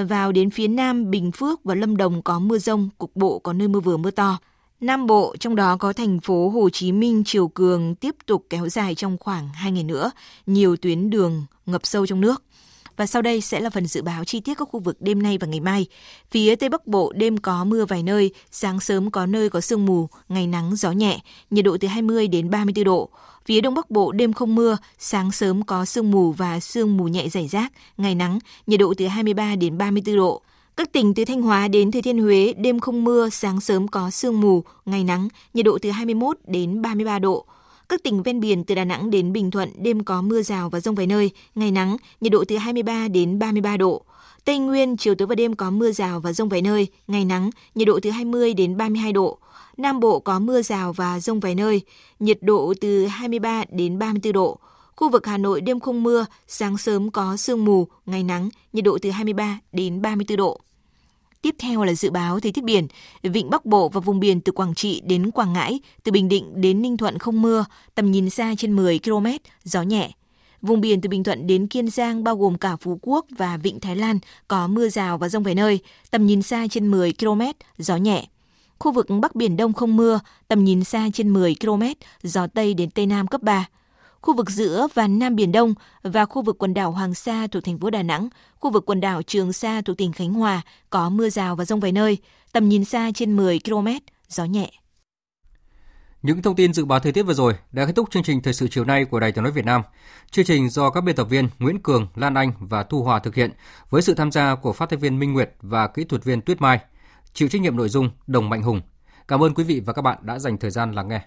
[0.05, 3.53] Vào đến phía Nam, Bình Phước và Lâm Đồng có mưa rông, cục bộ có
[3.53, 4.39] nơi mưa vừa mưa to.
[4.81, 8.69] Nam Bộ, trong đó có thành phố Hồ Chí Minh chiều cường tiếp tục kéo
[8.69, 10.11] dài trong khoảng 2 ngày nữa,
[10.47, 12.43] nhiều tuyến đường ngập sâu trong nước.
[12.97, 15.39] Và sau đây sẽ là phần dự báo chi tiết các khu vực đêm nay
[15.39, 15.87] và ngày mai.
[16.31, 19.87] Phía Tây Bắc Bộ đêm có mưa vài nơi, sáng sớm có nơi có sương
[19.87, 21.21] mù, ngày nắng gió nhẹ,
[21.51, 23.11] nhiệt độ từ 20 đến 34 độ.
[23.47, 27.05] Phía Đông Bắc Bộ đêm không mưa, sáng sớm có sương mù và sương mù
[27.05, 30.43] nhẹ rải rác, ngày nắng, nhiệt độ từ 23 đến 34 độ.
[30.77, 34.11] Các tỉnh từ Thanh Hóa đến Thừa Thiên Huế đêm không mưa, sáng sớm có
[34.11, 37.45] sương mù, ngày nắng, nhiệt độ từ 21 đến 33 độ.
[37.89, 40.81] Các tỉnh ven biển từ Đà Nẵng đến Bình Thuận đêm có mưa rào và
[40.81, 44.03] rông vài nơi, ngày nắng, nhiệt độ từ 23 đến 33 độ.
[44.45, 47.51] Tây Nguyên chiều tối và đêm có mưa rào và rông vài nơi, ngày nắng,
[47.75, 49.39] nhiệt độ từ 20 đến 32 độ.
[49.77, 51.83] Nam Bộ có mưa rào và rông vài nơi,
[52.21, 54.59] nhiệt độ từ 23 đến 34 độ.
[54.97, 58.85] Khu vực Hà Nội đêm không mưa, sáng sớm có sương mù, ngày nắng, nhiệt
[58.85, 60.61] độ từ 23 đến 34 độ.
[61.43, 62.87] Tiếp theo là dự báo thời tiết biển.
[63.23, 66.61] Vịnh Bắc Bộ và vùng biển từ Quảng Trị đến Quảng Ngãi, từ Bình Định
[66.61, 67.65] đến Ninh Thuận không mưa,
[67.95, 69.27] tầm nhìn xa trên 10 km,
[69.65, 70.11] gió nhẹ.
[70.63, 73.81] Vùng biển từ Bình Thuận đến Kiên Giang bao gồm cả Phú Quốc và Vịnh
[73.81, 74.19] Thái Lan
[74.49, 77.43] có mưa rào và rông vài nơi, tầm nhìn xa trên 10 km,
[77.79, 78.27] gió nhẹ.
[78.79, 81.83] Khu vực Bắc Biển Đông không mưa, tầm nhìn xa trên 10 km,
[82.23, 83.67] gió Tây đến Tây Nam cấp 3
[84.27, 87.65] khu vực giữa và Nam Biển Đông và khu vực quần đảo Hoàng Sa thuộc
[87.65, 88.29] thành phố Đà Nẵng,
[88.61, 91.81] khu vực quần đảo Trường Sa thuộc tỉnh Khánh Hòa có mưa rào và rông
[91.81, 92.19] vài nơi,
[92.53, 93.89] tầm nhìn xa trên 10 km,
[94.29, 94.71] gió nhẹ.
[96.23, 98.55] Những thông tin dự báo thời tiết vừa rồi đã kết thúc chương trình thời
[98.55, 99.83] sự chiều nay của Đài Tiếng nói Việt Nam.
[100.31, 103.35] Chương trình do các biên tập viên Nguyễn Cường, Lan Anh và Thu Hòa thực
[103.35, 103.51] hiện
[103.91, 106.61] với sự tham gia của phát thanh viên Minh Nguyệt và kỹ thuật viên Tuyết
[106.61, 106.81] Mai.
[107.37, 108.81] Chịu trách nhiệm nội dung Đồng Mạnh Hùng.
[109.29, 111.21] Cảm ơn quý vị và các bạn đã dành thời gian lắng nghe.